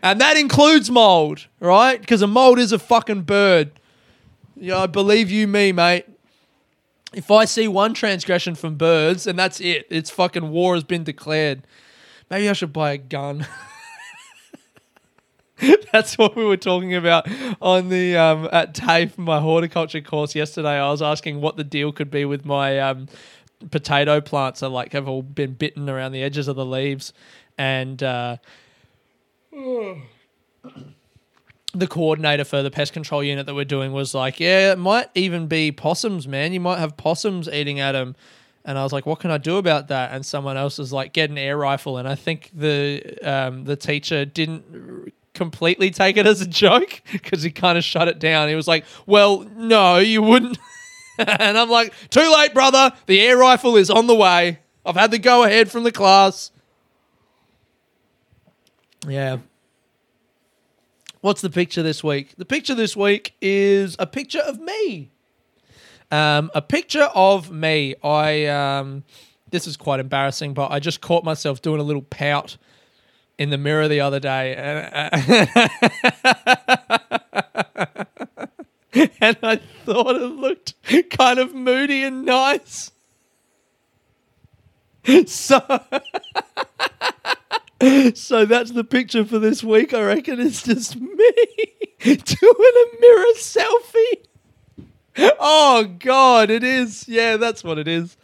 And 0.01 0.19
that 0.19 0.37
includes 0.37 0.89
mold, 0.89 1.47
right? 1.59 1.99
Because 1.99 2.21
a 2.21 2.27
mold 2.27 2.59
is 2.59 2.71
a 2.71 2.79
fucking 2.79 3.23
bird. 3.23 3.71
Yeah, 4.55 4.79
I 4.79 4.87
believe 4.87 5.31
you 5.31 5.47
me, 5.47 5.71
mate. 5.71 6.05
If 7.13 7.29
I 7.29 7.45
see 7.45 7.67
one 7.67 7.93
transgression 7.93 8.55
from 8.55 8.75
birds 8.75 9.27
and 9.27 9.37
that's 9.37 9.59
it, 9.59 9.85
it's 9.89 10.09
fucking 10.09 10.49
war 10.49 10.75
has 10.75 10.83
been 10.83 11.03
declared. 11.03 11.67
Maybe 12.29 12.49
I 12.49 12.53
should 12.53 12.71
buy 12.71 12.93
a 12.93 12.97
gun. 12.97 13.45
That's 15.91 16.17
what 16.17 16.35
we 16.35 16.43
were 16.43 16.57
talking 16.57 16.95
about 16.95 17.27
on 17.61 17.89
the 17.89 18.17
um, 18.17 18.49
at 18.51 18.73
TAFE, 18.73 19.11
for 19.11 19.21
my 19.21 19.39
horticulture 19.39 20.01
course 20.01 20.33
yesterday. 20.33 20.79
I 20.79 20.89
was 20.89 21.01
asking 21.01 21.41
what 21.41 21.57
the 21.57 21.63
deal 21.63 21.91
could 21.91 22.09
be 22.09 22.25
with 22.25 22.45
my 22.45 22.79
um, 22.79 23.07
potato 23.69 24.21
plants. 24.21 24.63
Are 24.63 24.69
like 24.69 24.93
have 24.93 25.07
all 25.07 25.21
been 25.21 25.53
bitten 25.53 25.89
around 25.89 26.13
the 26.13 26.23
edges 26.23 26.47
of 26.47 26.55
the 26.55 26.65
leaves, 26.65 27.13
and 27.57 28.01
uh, 28.01 28.37
the 31.73 31.87
coordinator 31.87 32.43
for 32.43 32.63
the 32.63 32.71
pest 32.71 32.93
control 32.93 33.23
unit 33.23 33.45
that 33.45 33.55
we're 33.55 33.65
doing 33.65 33.93
was 33.93 34.13
like, 34.13 34.39
"Yeah, 34.39 34.71
it 34.71 34.77
might 34.77 35.09
even 35.15 35.47
be 35.47 35.71
possums, 35.71 36.27
man. 36.27 36.53
You 36.53 36.59
might 36.59 36.79
have 36.79 36.97
possums 36.97 37.47
eating 37.49 37.79
at 37.79 37.93
them." 37.93 38.15
And 38.63 38.77
I 38.77 38.83
was 38.83 38.93
like, 38.93 39.05
"What 39.05 39.19
can 39.19 39.31
I 39.31 39.37
do 39.37 39.57
about 39.57 39.87
that?" 39.89 40.11
And 40.13 40.25
someone 40.25 40.57
else 40.57 40.77
was 40.77 40.93
like, 40.93 41.13
"Get 41.13 41.29
an 41.29 41.37
air 41.37 41.57
rifle." 41.57 41.97
And 41.97 42.07
I 42.07 42.15
think 42.15 42.51
the 42.53 43.17
um, 43.23 43.65
the 43.65 43.75
teacher 43.75 44.25
didn't 44.25 45.13
completely 45.33 45.89
take 45.89 46.17
it 46.17 46.27
as 46.27 46.41
a 46.41 46.47
joke 46.47 47.01
because 47.11 47.43
he 47.43 47.51
kind 47.51 47.77
of 47.77 47.83
shut 47.83 48.07
it 48.07 48.19
down. 48.19 48.49
He 48.49 48.55
was 48.55 48.67
like, 48.67 48.85
"Well, 49.05 49.45
no, 49.55 49.97
you 49.97 50.21
wouldn't." 50.21 50.57
and 51.17 51.57
I'm 51.57 51.69
like, 51.69 51.93
"Too 52.09 52.33
late, 52.37 52.53
brother. 52.53 52.93
The 53.05 53.21
air 53.21 53.37
rifle 53.37 53.75
is 53.75 53.89
on 53.89 54.07
the 54.07 54.15
way. 54.15 54.59
I've 54.85 54.95
had 54.95 55.11
the 55.11 55.19
go 55.19 55.43
ahead 55.43 55.71
from 55.71 55.83
the 55.83 55.91
class." 55.91 56.51
Yeah. 59.07 59.37
What's 61.21 61.41
the 61.41 61.49
picture 61.49 61.83
this 61.83 62.03
week? 62.03 62.33
The 62.37 62.45
picture 62.45 62.75
this 62.75 62.95
week 62.95 63.35
is 63.41 63.95
a 63.99 64.07
picture 64.07 64.41
of 64.41 64.59
me. 64.59 65.11
Um, 66.11 66.51
a 66.53 66.61
picture 66.61 67.09
of 67.13 67.51
me. 67.51 67.95
I 68.03 68.45
um, 68.45 69.03
this 69.51 69.67
is 69.67 69.77
quite 69.77 69.99
embarrassing, 69.99 70.53
but 70.53 70.71
I 70.71 70.79
just 70.79 71.01
caught 71.01 71.23
myself 71.23 71.61
doing 71.61 71.79
a 71.79 71.83
little 71.83 72.01
pout 72.01 72.57
in 73.37 73.49
the 73.49 73.57
mirror 73.57 73.87
the 73.87 74.01
other 74.01 74.19
day, 74.19 74.55
and, 74.55 75.11
and 79.21 79.37
I 79.41 79.55
thought 79.85 80.15
it 80.15 80.25
looked 80.25 80.73
kind 81.09 81.39
of 81.39 81.53
moody 81.53 82.03
and 82.03 82.25
nice. 82.25 82.91
So, 85.25 85.59
so 88.15 88.45
that's 88.45 88.71
the 88.71 88.83
picture 88.83 89.25
for 89.25 89.39
this 89.39 89.63
week. 89.63 89.93
I 89.93 90.03
reckon 90.03 90.39
it's 90.39 90.63
just 90.63 90.95
me 90.99 91.07
doing 91.99 92.15
a 92.15 93.01
mirror 93.01 93.33
selfie. 93.35 94.25
Oh 95.17 95.95
God, 95.99 96.49
it 96.49 96.63
is. 96.63 97.07
Yeah, 97.07 97.37
that's 97.37 97.63
what 97.63 97.77
it 97.77 97.87
is. 97.87 98.17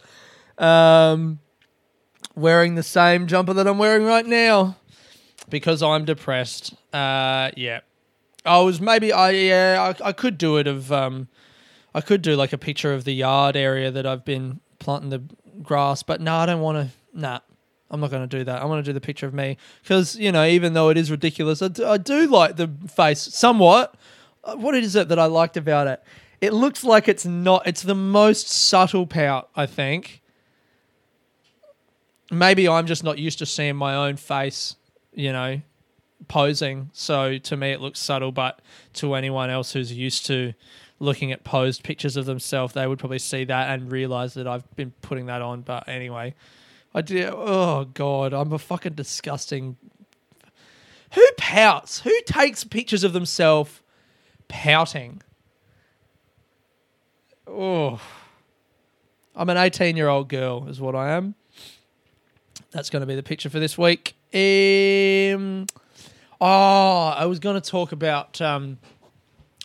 Um, 0.58 1.40
wearing 2.34 2.74
the 2.74 2.82
same 2.82 3.26
jumper 3.26 3.52
that 3.54 3.66
I'm 3.66 3.78
wearing 3.78 4.04
right 4.04 4.26
now 4.26 4.76
because 5.48 5.82
I'm 5.82 6.04
depressed. 6.04 6.74
Uh, 6.92 7.50
yeah, 7.56 7.80
I 8.44 8.60
was 8.60 8.80
maybe 8.80 9.12
I 9.12 9.30
yeah 9.30 9.94
I, 10.00 10.08
I 10.08 10.12
could 10.12 10.38
do 10.38 10.56
it 10.56 10.66
of 10.66 10.92
um, 10.92 11.28
I 11.94 12.00
could 12.00 12.22
do 12.22 12.36
like 12.36 12.52
a 12.52 12.58
picture 12.58 12.94
of 12.94 13.04
the 13.04 13.12
yard 13.12 13.56
area 13.56 13.90
that 13.90 14.06
I've 14.06 14.24
been 14.24 14.60
planting 14.78 15.10
the 15.10 15.22
grass, 15.62 16.02
but 16.02 16.20
no, 16.20 16.34
I 16.34 16.46
don't 16.46 16.60
want 16.60 16.78
to. 16.78 17.18
Nah, 17.18 17.40
I'm 17.90 18.00
not 18.00 18.10
going 18.10 18.28
to 18.28 18.38
do 18.38 18.44
that. 18.44 18.60
I 18.60 18.64
want 18.66 18.84
to 18.84 18.88
do 18.88 18.92
the 18.92 19.00
picture 19.00 19.26
of 19.26 19.34
me 19.34 19.56
because 19.82 20.16
you 20.16 20.32
know, 20.32 20.44
even 20.44 20.74
though 20.74 20.90
it 20.90 20.96
is 20.96 21.10
ridiculous, 21.10 21.62
I 21.62 21.68
do, 21.68 21.86
I 21.86 21.96
do 21.98 22.26
like 22.26 22.56
the 22.56 22.70
face 22.88 23.20
somewhat. 23.20 23.94
Uh, 24.44 24.56
what 24.56 24.74
is 24.74 24.94
it 24.94 25.08
that 25.08 25.18
I 25.18 25.26
liked 25.26 25.56
about 25.56 25.86
it? 25.86 26.02
It 26.40 26.52
looks 26.52 26.84
like 26.84 27.08
it's 27.08 27.24
not. 27.24 27.66
It's 27.66 27.82
the 27.82 27.94
most 27.94 28.48
subtle 28.48 29.06
pout, 29.06 29.48
I 29.56 29.66
think. 29.66 30.22
Maybe 32.30 32.68
I'm 32.68 32.86
just 32.86 33.02
not 33.02 33.18
used 33.18 33.38
to 33.38 33.46
seeing 33.46 33.74
my 33.74 33.94
own 33.94 34.16
face 34.16 34.76
you 35.18 35.32
know, 35.32 35.60
posing. 36.28 36.90
So 36.92 37.38
to 37.38 37.56
me, 37.56 37.72
it 37.72 37.80
looks 37.80 37.98
subtle, 37.98 38.30
but 38.30 38.62
to 38.94 39.14
anyone 39.14 39.50
else 39.50 39.72
who's 39.72 39.92
used 39.92 40.26
to 40.26 40.54
looking 41.00 41.32
at 41.32 41.42
posed 41.42 41.82
pictures 41.82 42.16
of 42.16 42.24
themselves, 42.24 42.74
they 42.74 42.86
would 42.86 43.00
probably 43.00 43.18
see 43.18 43.44
that 43.44 43.70
and 43.70 43.90
realize 43.90 44.34
that 44.34 44.46
I've 44.46 44.70
been 44.76 44.92
putting 45.02 45.26
that 45.26 45.42
on. 45.42 45.62
But 45.62 45.88
anyway, 45.88 46.34
I 46.94 47.02
do. 47.02 47.30
Oh 47.32 47.84
God, 47.84 48.32
I'm 48.32 48.52
a 48.52 48.58
fucking 48.58 48.94
disgusting. 48.94 49.76
Who 51.14 51.26
pouts? 51.36 52.00
Who 52.00 52.14
takes 52.26 52.64
pictures 52.64 53.04
of 53.04 53.12
themselves 53.12 53.80
pouting? 54.48 55.22
Oh, 57.46 58.00
I'm 59.34 59.48
an 59.48 59.56
18 59.56 59.96
year 59.96 60.08
old 60.08 60.28
girl, 60.28 60.68
is 60.68 60.80
what 60.80 60.94
I 60.94 61.10
am. 61.10 61.34
That's 62.70 62.90
going 62.90 63.00
to 63.00 63.06
be 63.06 63.14
the 63.14 63.22
picture 63.22 63.48
for 63.48 63.60
this 63.60 63.78
week. 63.78 64.14
Um, 64.34 65.66
oh, 66.40 67.14
I 67.16 67.24
was 67.24 67.38
going 67.38 67.60
to 67.60 67.70
talk 67.70 67.92
about. 67.92 68.40
Um, 68.40 68.78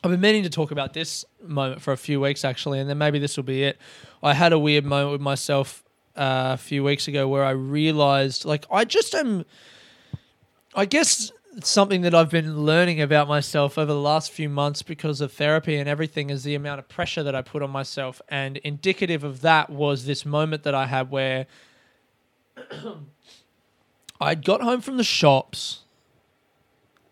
I've 0.04 0.12
been 0.12 0.22
meaning 0.22 0.44
to 0.44 0.50
talk 0.50 0.72
about 0.72 0.94
this 0.94 1.26
moment 1.42 1.82
for 1.82 1.92
a 1.92 1.98
few 1.98 2.22
weeks 2.22 2.46
actually, 2.46 2.80
and 2.80 2.90
then 2.90 2.98
maybe 2.98 3.20
this 3.20 3.36
will 3.36 3.44
be 3.44 3.64
it. 3.64 3.78
I 4.22 4.34
had 4.34 4.54
a 4.54 4.60
weird 4.60 4.86
moment 4.86 5.12
with 5.12 5.22
myself 5.22 5.83
uh, 6.16 6.52
a 6.54 6.58
few 6.58 6.84
weeks 6.84 7.08
ago 7.08 7.28
where 7.28 7.44
I 7.44 7.52
realized, 7.52 8.46
like, 8.46 8.66
I 8.72 8.86
just 8.86 9.14
am. 9.16 9.46
I 10.76 10.86
guess 10.86 11.32
something 11.62 12.02
that 12.02 12.16
I've 12.16 12.32
been 12.32 12.62
learning 12.62 13.02
about 13.02 13.28
myself 13.28 13.78
over 13.78 13.94
the 13.94 14.00
last 14.00 14.32
few 14.32 14.50
months 14.50 14.82
because 14.82 15.22
of 15.22 15.32
therapy 15.32 15.76
and 15.78 15.88
everything 15.88 16.30
is 16.30 16.44
the 16.44 16.56
amount 16.56 16.80
of 16.80 16.90
pressure 16.90 17.22
that 17.24 17.36
I 17.36 17.42
put 17.42 17.62
on 17.62 17.70
myself. 17.70 18.22
And 18.30 18.58
indicative 18.58 19.24
of 19.24 19.42
that 19.42 19.70
was 19.70 20.06
this 20.06 20.26
moment 20.26 20.64
that 20.64 20.74
I 20.74 20.88
had 20.88 21.12
where 21.12 21.46
I'd 24.22 24.44
got 24.44 24.62
home 24.62 24.82
from 24.82 24.98
the 24.98 25.04
shops 25.04 25.82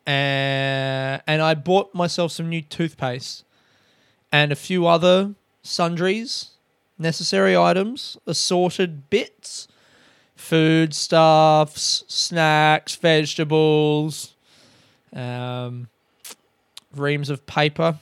and, 0.05 1.21
and 1.27 1.41
I 1.41 1.53
bought 1.53 1.93
myself 1.93 2.31
some 2.31 2.49
new 2.49 2.61
toothpaste 2.61 3.43
and 4.31 4.51
a 4.51 4.55
few 4.55 4.87
other 4.87 5.35
sundries, 5.61 6.51
necessary 7.01 7.57
items, 7.57 8.17
assorted 8.27 9.09
bits, 9.09 9.67
foodstuffs, 10.35 12.03
snacks, 12.07 12.95
vegetables, 12.95 14.35
um, 15.13 15.87
reams 16.95 17.29
of 17.29 17.45
paper, 17.45 17.97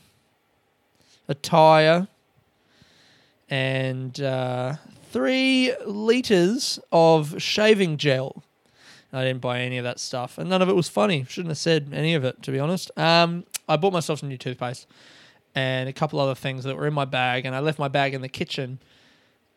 attire, 1.27 2.07
and 3.49 4.21
uh, 4.21 4.75
three 5.11 5.73
liters 5.85 6.79
of 6.91 7.41
shaving 7.41 7.97
gel. 7.97 8.43
I 9.11 9.23
didn't 9.23 9.41
buy 9.41 9.61
any 9.61 9.79
of 9.79 9.83
that 9.85 9.99
stuff, 9.99 10.37
and 10.37 10.49
none 10.49 10.61
of 10.61 10.69
it 10.69 10.75
was 10.75 10.87
funny. 10.87 11.25
Shouldn't 11.27 11.49
have 11.49 11.57
said 11.57 11.89
any 11.93 12.13
of 12.13 12.23
it, 12.23 12.43
to 12.43 12.51
be 12.51 12.59
honest. 12.59 12.91
Um, 12.95 13.45
I 13.67 13.75
bought 13.75 13.93
myself 13.93 14.19
some 14.19 14.29
new 14.29 14.37
toothpaste 14.37 14.85
and 15.55 15.89
a 15.89 15.93
couple 15.93 16.19
other 16.19 16.35
things 16.35 16.63
that 16.63 16.75
were 16.75 16.87
in 16.87 16.93
my 16.93 17.05
bag, 17.05 17.45
and 17.45 17.55
I 17.55 17.59
left 17.59 17.79
my 17.79 17.87
bag 17.87 18.13
in 18.13 18.21
the 18.21 18.29
kitchen, 18.29 18.79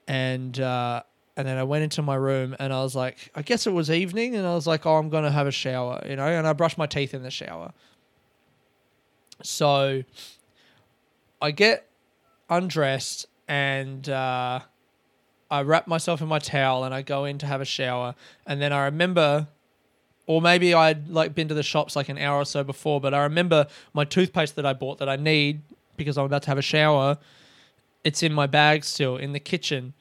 and 0.08 0.58
uh, 0.58 1.02
and 1.36 1.46
then 1.46 1.58
I 1.58 1.62
went 1.62 1.84
into 1.84 2.02
my 2.02 2.14
room, 2.14 2.56
and 2.58 2.72
I 2.72 2.82
was 2.82 2.94
like, 2.94 3.30
I 3.34 3.42
guess 3.42 3.66
it 3.66 3.72
was 3.72 3.90
evening, 3.90 4.34
and 4.34 4.46
I 4.46 4.54
was 4.54 4.66
like, 4.66 4.86
oh, 4.86 4.96
I'm 4.96 5.08
gonna 5.08 5.30
have 5.30 5.46
a 5.46 5.52
shower, 5.52 6.04
you 6.08 6.16
know, 6.16 6.26
and 6.26 6.46
I 6.46 6.52
brushed 6.52 6.78
my 6.78 6.86
teeth 6.86 7.14
in 7.14 7.22
the 7.22 7.30
shower. 7.30 7.72
So 9.42 10.02
I 11.40 11.50
get 11.50 11.88
undressed 12.48 13.26
and. 13.48 14.08
Uh, 14.08 14.60
I 15.52 15.60
wrap 15.60 15.86
myself 15.86 16.22
in 16.22 16.28
my 16.28 16.38
towel 16.38 16.82
and 16.82 16.94
I 16.94 17.02
go 17.02 17.26
in 17.26 17.36
to 17.38 17.46
have 17.46 17.60
a 17.60 17.66
shower. 17.66 18.14
And 18.46 18.60
then 18.60 18.72
I 18.72 18.86
remember, 18.86 19.48
or 20.26 20.40
maybe 20.40 20.72
I'd 20.72 21.10
like 21.10 21.34
been 21.34 21.48
to 21.48 21.54
the 21.54 21.62
shops 21.62 21.94
like 21.94 22.08
an 22.08 22.16
hour 22.16 22.38
or 22.38 22.46
so 22.46 22.64
before, 22.64 23.02
but 23.02 23.12
I 23.12 23.24
remember 23.24 23.66
my 23.92 24.06
toothpaste 24.06 24.56
that 24.56 24.64
I 24.64 24.72
bought 24.72 24.96
that 24.96 25.10
I 25.10 25.16
need 25.16 25.60
because 25.96 26.18
I'm 26.18 26.24
about 26.24 26.42
to 26.44 26.50
have 26.50 26.58
a 26.58 26.62
shower. 26.62 27.18
It's 28.04 28.22
in 28.22 28.32
my 28.32 28.46
bag 28.46 28.84
still 28.84 29.16
in 29.16 29.32
the 29.32 29.40
kitchen. 29.40 29.94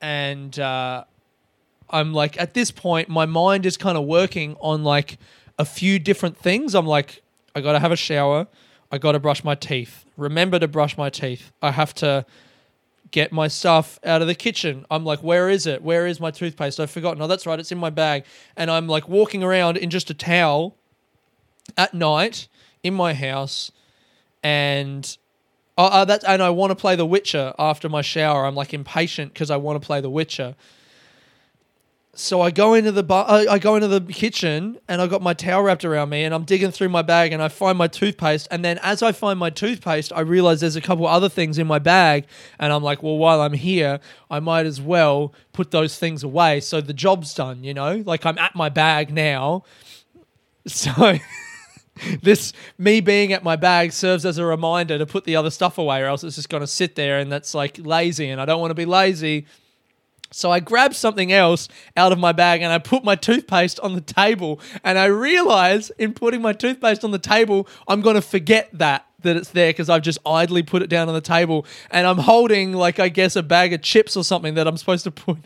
And 0.00 0.58
uh, 0.58 1.04
I'm 1.90 2.12
like, 2.12 2.40
at 2.40 2.54
this 2.54 2.70
point, 2.70 3.08
my 3.08 3.26
mind 3.26 3.66
is 3.66 3.76
kind 3.76 3.96
of 3.96 4.04
working 4.04 4.56
on 4.60 4.84
like 4.84 5.18
a 5.58 5.64
few 5.64 5.98
different 5.98 6.36
things. 6.36 6.74
I'm 6.74 6.86
like, 6.86 7.22
I 7.54 7.60
got 7.60 7.72
to 7.72 7.78
have 7.78 7.92
a 7.92 7.96
shower. 7.96 8.46
I 8.90 8.98
got 8.98 9.12
to 9.12 9.18
brush 9.18 9.42
my 9.42 9.54
teeth. 9.54 10.04
Remember 10.16 10.58
to 10.58 10.68
brush 10.68 10.96
my 10.96 11.10
teeth. 11.10 11.52
I 11.62 11.70
have 11.70 11.94
to 11.94 12.26
get 13.10 13.32
my 13.32 13.48
stuff 13.48 13.98
out 14.04 14.20
of 14.20 14.28
the 14.28 14.34
kitchen. 14.34 14.84
I'm 14.90 15.04
like, 15.04 15.20
where 15.20 15.48
is 15.48 15.66
it? 15.66 15.82
Where 15.82 16.06
is 16.06 16.20
my 16.20 16.30
toothpaste? 16.30 16.80
I've 16.80 16.90
forgotten. 16.90 17.22
Oh, 17.22 17.26
that's 17.26 17.46
right. 17.46 17.58
It's 17.58 17.72
in 17.72 17.78
my 17.78 17.90
bag. 17.90 18.24
And 18.56 18.70
I'm 18.70 18.86
like 18.88 19.08
walking 19.08 19.42
around 19.42 19.76
in 19.76 19.90
just 19.90 20.10
a 20.10 20.14
towel 20.14 20.76
at 21.76 21.94
night 21.94 22.48
in 22.82 22.94
my 22.94 23.14
house. 23.14 23.72
And 24.42 25.16
oh, 25.78 25.86
uh, 25.86 26.04
that, 26.04 26.24
and 26.26 26.42
I 26.42 26.50
want 26.50 26.70
to 26.70 26.76
play 26.76 26.96
The 26.96 27.06
Witcher 27.06 27.54
after 27.58 27.88
my 27.88 28.02
shower. 28.02 28.46
I'm 28.46 28.54
like 28.54 28.74
impatient 28.74 29.32
because 29.32 29.50
I 29.50 29.56
want 29.56 29.80
to 29.80 29.86
play 29.86 30.00
The 30.00 30.10
Witcher. 30.10 30.54
So 32.18 32.40
I 32.40 32.50
go 32.50 32.72
into 32.72 32.92
the 32.92 33.02
bar, 33.02 33.26
I 33.28 33.58
go 33.58 33.74
into 33.74 33.88
the 33.88 34.00
kitchen 34.00 34.78
and 34.88 35.02
I 35.02 35.06
got 35.06 35.20
my 35.20 35.34
towel 35.34 35.62
wrapped 35.62 35.84
around 35.84 36.08
me 36.08 36.24
and 36.24 36.34
I'm 36.34 36.44
digging 36.44 36.70
through 36.70 36.88
my 36.88 37.02
bag 37.02 37.34
and 37.34 37.42
I 37.42 37.48
find 37.48 37.76
my 37.76 37.88
toothpaste 37.88 38.48
and 38.50 38.64
then 38.64 38.78
as 38.82 39.02
I 39.02 39.12
find 39.12 39.38
my 39.38 39.50
toothpaste 39.50 40.14
I 40.14 40.20
realize 40.20 40.60
there's 40.60 40.76
a 40.76 40.80
couple 40.80 41.06
other 41.06 41.28
things 41.28 41.58
in 41.58 41.66
my 41.66 41.78
bag 41.78 42.24
and 42.58 42.72
I'm 42.72 42.82
like 42.82 43.02
well 43.02 43.18
while 43.18 43.42
I'm 43.42 43.52
here 43.52 44.00
I 44.30 44.40
might 44.40 44.64
as 44.64 44.80
well 44.80 45.34
put 45.52 45.72
those 45.72 45.98
things 45.98 46.22
away 46.22 46.60
so 46.60 46.80
the 46.80 46.94
job's 46.94 47.34
done 47.34 47.64
you 47.64 47.74
know 47.74 48.02
like 48.06 48.24
I'm 48.24 48.38
at 48.38 48.54
my 48.54 48.70
bag 48.70 49.12
now 49.12 49.64
so 50.66 51.18
this 52.22 52.52
me 52.78 53.00
being 53.00 53.32
at 53.32 53.42
my 53.42 53.56
bag 53.56 53.92
serves 53.92 54.24
as 54.26 54.38
a 54.38 54.44
reminder 54.44 54.98
to 54.98 55.06
put 55.06 55.24
the 55.24 55.36
other 55.36 55.50
stuff 55.50 55.78
away 55.78 56.02
or 56.02 56.06
else 56.06 56.24
it's 56.24 56.36
just 56.36 56.48
going 56.48 56.62
to 56.62 56.66
sit 56.66 56.94
there 56.94 57.18
and 57.18 57.30
that's 57.30 57.54
like 57.54 57.78
lazy 57.78 58.28
and 58.28 58.40
I 58.40 58.44
don't 58.44 58.60
want 58.60 58.70
to 58.70 58.74
be 58.74 58.86
lazy 58.86 59.46
so 60.32 60.50
I 60.50 60.60
grab 60.60 60.94
something 60.94 61.32
else 61.32 61.68
out 61.96 62.12
of 62.12 62.18
my 62.18 62.32
bag 62.32 62.62
and 62.62 62.72
I 62.72 62.78
put 62.78 63.04
my 63.04 63.14
toothpaste 63.14 63.78
on 63.80 63.94
the 63.94 64.00
table. 64.00 64.60
And 64.82 64.98
I 64.98 65.06
realize 65.06 65.90
in 65.90 66.14
putting 66.14 66.42
my 66.42 66.52
toothpaste 66.52 67.04
on 67.04 67.10
the 67.10 67.18
table, 67.18 67.68
I'm 67.86 68.00
going 68.00 68.16
to 68.16 68.22
forget 68.22 68.68
that 68.74 69.06
that 69.20 69.36
it's 69.36 69.48
there 69.50 69.70
because 69.70 69.88
I've 69.88 70.02
just 70.02 70.18
idly 70.24 70.62
put 70.62 70.82
it 70.82 70.90
down 70.90 71.08
on 71.08 71.14
the 71.14 71.20
table. 71.20 71.66
And 71.90 72.06
I'm 72.06 72.18
holding 72.18 72.72
like 72.72 72.98
I 72.98 73.08
guess 73.08 73.34
a 73.34 73.42
bag 73.42 73.72
of 73.72 73.82
chips 73.82 74.16
or 74.16 74.24
something 74.24 74.54
that 74.54 74.68
I'm 74.68 74.76
supposed 74.76 75.04
to 75.04 75.10
put 75.10 75.38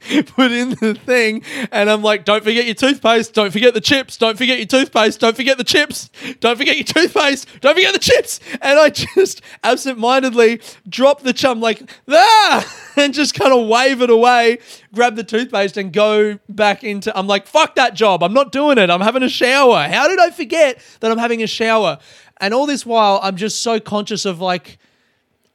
put 0.26 0.52
in 0.52 0.70
the 0.70 0.94
thing 0.94 1.42
and 1.72 1.90
I'm 1.90 2.02
like, 2.02 2.24
don't 2.24 2.44
forget 2.44 2.66
your 2.66 2.74
toothpaste, 2.74 3.34
don't 3.34 3.50
forget 3.50 3.74
the 3.74 3.80
chips, 3.80 4.16
don't 4.16 4.38
forget 4.38 4.58
your 4.58 4.66
toothpaste, 4.66 5.18
don't 5.18 5.34
forget 5.34 5.58
the 5.58 5.64
chips, 5.64 6.08
don't 6.40 6.56
forget 6.56 6.76
your 6.76 6.84
toothpaste, 6.84 7.48
don't 7.60 7.74
forget 7.74 7.92
the 7.92 8.00
chips. 8.00 8.38
And 8.62 8.78
I 8.78 8.90
just 9.14 9.42
absentmindedly 9.64 10.60
drop 10.88 11.22
the 11.22 11.32
chum 11.32 11.60
like, 11.60 11.90
ah, 12.08 12.90
and 12.96 13.12
just 13.12 13.34
kind 13.34 13.52
of 13.52 13.66
wave 13.68 14.00
it 14.00 14.10
away, 14.10 14.58
grab 14.94 15.16
the 15.16 15.24
toothpaste 15.24 15.76
and 15.76 15.92
go 15.92 16.38
back 16.48 16.84
into, 16.84 17.16
I'm 17.18 17.26
like, 17.26 17.46
fuck 17.46 17.74
that 17.74 17.94
job. 17.94 18.22
I'm 18.22 18.34
not 18.34 18.52
doing 18.52 18.78
it. 18.78 18.90
I'm 18.90 19.00
having 19.00 19.24
a 19.24 19.28
shower. 19.28 19.88
How 19.88 20.06
did 20.06 20.20
I 20.20 20.30
forget 20.30 20.80
that 21.00 21.10
I'm 21.10 21.18
having 21.18 21.42
a 21.42 21.48
shower? 21.48 21.98
And 22.40 22.54
all 22.54 22.66
this 22.66 22.86
while, 22.86 23.18
I'm 23.22 23.36
just 23.36 23.62
so 23.62 23.80
conscious 23.80 24.24
of 24.24 24.40
like, 24.40 24.78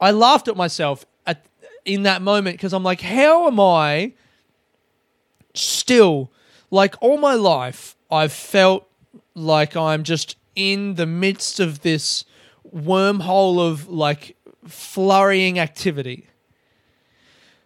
I 0.00 0.10
laughed 0.10 0.48
at 0.48 0.56
myself 0.56 1.06
at, 1.26 1.46
in 1.86 2.02
that 2.02 2.20
moment 2.20 2.58
because 2.58 2.74
I'm 2.74 2.82
like, 2.82 3.00
how 3.00 3.46
am 3.46 3.58
I 3.58 4.12
still, 5.54 6.30
like 6.70 6.94
all 7.00 7.18
my 7.18 7.34
life, 7.34 7.96
I've 8.10 8.32
felt 8.32 8.88
like 9.34 9.76
I'm 9.76 10.02
just 10.04 10.36
in 10.54 10.94
the 10.94 11.06
midst 11.06 11.60
of 11.60 11.82
this 11.82 12.24
wormhole 12.74 13.60
of 13.60 13.88
like 13.88 14.36
flurrying 14.66 15.58
activity. 15.58 16.28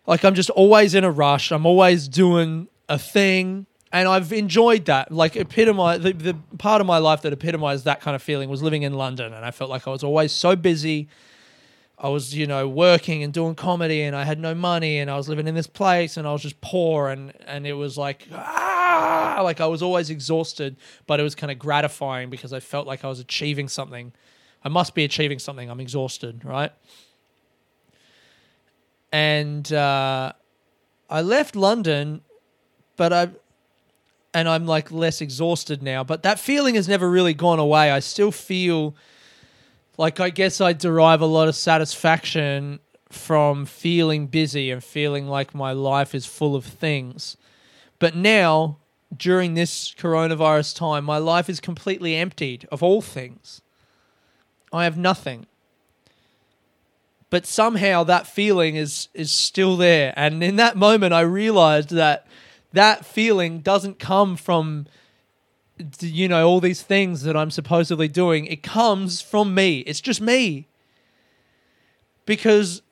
Like 0.07 0.25
I'm 0.25 0.35
just 0.35 0.51
always 0.51 0.95
in 0.95 1.05
a 1.05 1.11
rush. 1.11 1.51
I'm 1.51 1.67
always 1.67 2.09
doing 2.09 2.69
a 2.89 2.99
thing. 2.99 3.67
And 3.91 4.07
I've 4.07 4.33
enjoyed 4.33 4.87
that. 4.87 5.11
Like 5.13 5.37
epitomize 5.37 6.01
the, 6.01 6.13
the 6.13 6.35
part 6.59 6.81
of 6.81 6.87
my 6.87 6.99
life 6.99 7.23
that 7.23 7.33
epitomized 7.33 7.85
that 7.85 8.01
kind 8.01 8.15
of 8.15 8.23
feeling 8.23 8.49
was 8.49 8.63
living 8.63 8.83
in 8.83 8.95
London. 8.95 9.33
And 9.33 9.45
I 9.45 9.51
felt 9.51 9.71
like 9.71 9.87
I 9.87 9.91
was 9.91 10.03
always 10.03 10.33
so 10.33 10.57
busy 10.57 11.09
I 12.01 12.09
was, 12.09 12.35
you 12.35 12.47
know, 12.47 12.69
working 12.69 13.25
and 13.25 13.33
doing 13.33 13.57
comedy 13.57 14.03
and 14.03 14.15
I 14.15 14.23
had 14.23 14.39
no 14.39 14.55
money 14.55 14.99
and 14.99 15.11
I 15.11 15.17
was 15.17 15.29
living 15.29 15.49
in 15.49 15.55
this 15.57 15.67
place 15.67 16.17
and 16.17 16.29
I 16.29 16.33
was 16.33 16.43
just 16.43 16.61
poor 16.61 17.09
and 17.09 17.33
and 17.47 17.67
it 17.67 17.73
was 17.73 17.99
like 17.99 18.29
ah, 18.33 19.41
like 19.43 19.61
I 19.61 19.67
was 19.67 19.83
always 19.83 20.09
exhausted, 20.09 20.77
but 21.07 21.19
it 21.19 21.25
was 21.25 21.35
kind 21.35 21.51
of 21.51 21.59
gratifying 21.59 22.31
because 22.31 22.53
I 22.53 22.61
felt 22.61 22.87
like 22.87 23.05
I 23.05 23.09
was 23.09 23.19
achieving 23.19 23.69
something. 23.69 24.13
I 24.63 24.69
must 24.69 24.95
be 24.95 25.05
achieving 25.05 25.41
something. 25.41 25.69
I'm 25.71 25.81
exhausted, 25.81 26.45
right? 26.45 26.73
And 29.11 29.73
uh, 29.73 30.33
I 31.11 31.23
left 31.23 31.57
London, 31.57 32.21
but 32.97 33.13
I 33.13 33.31
and 34.35 34.49
I'm 34.49 34.67
like 34.67 34.93
less 34.93 35.21
exhausted 35.21 35.83
now, 35.83 36.05
but 36.05 36.23
that 36.23 36.39
feeling 36.39 36.77
has 36.77 36.87
never 36.87 37.11
really 37.11 37.35
gone 37.35 37.59
away. 37.59 37.91
I 37.91 37.99
still 37.99 38.31
feel 38.31 38.95
like 39.99 40.21
I 40.21 40.31
guess 40.31 40.61
I 40.61 40.73
derive 40.73 41.21
a 41.21 41.27
lot 41.27 41.49
of 41.49 41.57
satisfaction 41.57 42.79
from 43.11 43.67
feeling 43.67 44.29
busy 44.29 44.71
and 44.71 44.83
feeling 44.83 45.27
like 45.27 45.55
my 45.55 45.73
life 45.73 46.15
is 46.15 46.25
full 46.25 46.55
of 46.55 46.65
things. 46.65 47.37
But 47.99 48.15
now, 48.15 48.79
during 49.15 49.55
this 49.55 49.93
coronavirus 49.95 50.77
time, 50.77 51.05
my 51.05 51.19
life 51.19 51.51
is 51.51 51.61
completely 51.61 52.15
emptied 52.15 52.69
of 52.71 52.83
all 52.83 53.03
things. 53.03 53.61
I 54.73 54.85
have 54.85 54.97
nothing. 54.97 55.47
But 57.31 57.45
somehow 57.45 58.05
that 58.05 58.27
feeling 58.27 58.77
is 58.77 59.09
is 59.13 59.33
still 59.33 59.77
there. 59.77 60.15
And 60.17 60.43
in 60.43 60.57
that 60.57 60.77
moment 60.77 61.13
I 61.13 61.21
realized 61.21 61.91
that 61.91 62.27
that 62.73 63.05
feeling 63.05 63.61
doesn't 63.61 63.99
come 63.99 64.37
from 64.37 64.87
you 66.01 66.29
know, 66.29 66.47
all 66.47 66.61
these 66.61 66.83
things 66.83 67.23
that 67.23 67.37
I'm 67.37 67.51
supposedly 67.51 68.09
doing, 68.09 68.47
it 68.47 68.63
comes 68.63 69.21
from 69.21 69.55
me. 69.55 69.81
It's 69.81 70.01
just 70.01 70.21
me. 70.21 70.69
Because, 72.27 72.83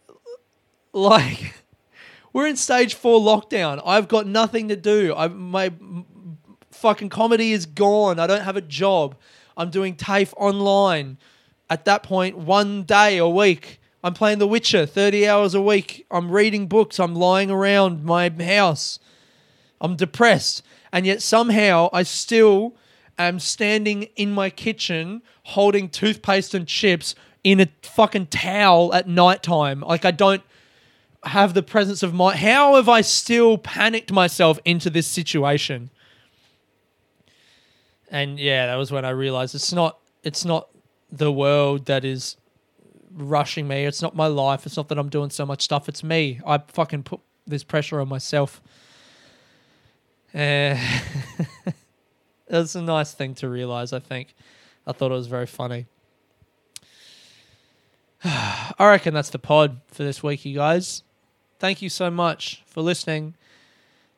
like, 0.92 1.54
we're 2.32 2.46
in 2.46 2.56
stage 2.56 2.94
four 2.94 3.20
lockdown. 3.20 3.82
I've 3.84 4.08
got 4.08 4.26
nothing 4.26 4.68
to 4.68 4.76
do. 4.76 5.14
I 5.16 5.28
my 5.28 5.72
fucking 6.70 7.08
comedy 7.08 7.52
is 7.52 7.66
gone. 7.66 8.18
I 8.18 8.26
don't 8.26 8.42
have 8.42 8.56
a 8.56 8.62
job. 8.62 9.16
I'm 9.56 9.70
doing 9.70 9.94
TAFE 9.94 10.34
online. 10.36 11.18
At 11.68 11.84
that 11.86 12.02
point, 12.02 12.38
one 12.38 12.84
day 12.84 13.16
a 13.16 13.28
week, 13.28 13.80
I'm 14.04 14.14
playing 14.14 14.38
The 14.38 14.46
Witcher 14.46 14.86
30 14.86 15.26
hours 15.26 15.54
a 15.54 15.60
week. 15.60 16.06
I'm 16.10 16.30
reading 16.30 16.68
books. 16.68 17.00
I'm 17.00 17.14
lying 17.14 17.50
around 17.50 18.04
my 18.04 18.28
house. 18.28 19.00
I'm 19.80 19.96
depressed 19.96 20.62
and 20.96 21.04
yet 21.04 21.20
somehow 21.20 21.90
I 21.92 22.04
still 22.04 22.74
am 23.18 23.38
standing 23.38 24.04
in 24.16 24.32
my 24.32 24.48
kitchen 24.48 25.20
holding 25.42 25.90
toothpaste 25.90 26.54
and 26.54 26.66
chips 26.66 27.14
in 27.44 27.60
a 27.60 27.68
fucking 27.82 28.28
towel 28.28 28.94
at 28.94 29.06
nighttime. 29.06 29.80
Like 29.82 30.06
I 30.06 30.10
don't 30.10 30.40
have 31.22 31.52
the 31.52 31.62
presence 31.62 32.02
of 32.02 32.14
mind. 32.14 32.38
How 32.38 32.76
have 32.76 32.88
I 32.88 33.02
still 33.02 33.58
panicked 33.58 34.10
myself 34.10 34.58
into 34.64 34.88
this 34.88 35.06
situation? 35.06 35.90
And 38.10 38.40
yeah, 38.40 38.64
that 38.64 38.76
was 38.76 38.90
when 38.90 39.04
I 39.04 39.10
realized 39.10 39.54
it's 39.54 39.74
not 39.74 39.98
it's 40.22 40.46
not 40.46 40.70
the 41.12 41.30
world 41.30 41.84
that 41.84 42.06
is 42.06 42.38
rushing 43.12 43.68
me. 43.68 43.84
It's 43.84 44.00
not 44.00 44.16
my 44.16 44.28
life. 44.28 44.64
It's 44.64 44.78
not 44.78 44.88
that 44.88 44.98
I'm 44.98 45.10
doing 45.10 45.28
so 45.28 45.44
much 45.44 45.60
stuff. 45.60 45.90
It's 45.90 46.02
me. 46.02 46.40
I 46.46 46.56
fucking 46.68 47.02
put 47.02 47.20
this 47.46 47.64
pressure 47.64 48.00
on 48.00 48.08
myself. 48.08 48.62
Uh, 52.48 52.60
it's 52.60 52.74
a 52.74 52.82
nice 52.82 53.12
thing 53.12 53.34
to 53.34 53.48
realize, 53.48 53.92
I 53.92 53.98
think. 53.98 54.34
I 54.86 54.92
thought 54.92 55.10
it 55.10 55.14
was 55.14 55.26
very 55.26 55.46
funny. 55.46 55.86
I 58.24 58.74
reckon 58.78 59.14
that's 59.14 59.30
the 59.30 59.38
pod 59.38 59.80
for 59.88 60.04
this 60.04 60.22
week, 60.22 60.44
you 60.44 60.54
guys. 60.54 61.02
Thank 61.58 61.82
you 61.82 61.88
so 61.88 62.10
much 62.10 62.62
for 62.66 62.82
listening. 62.82 63.34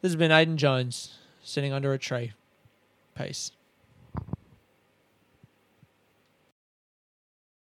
This 0.02 0.10
has 0.10 0.16
been 0.16 0.30
Aiden 0.30 0.56
Jones, 0.56 1.18
sitting 1.42 1.72
under 1.72 1.92
a 1.92 1.98
tree. 1.98 2.32
Peace. 3.16 3.52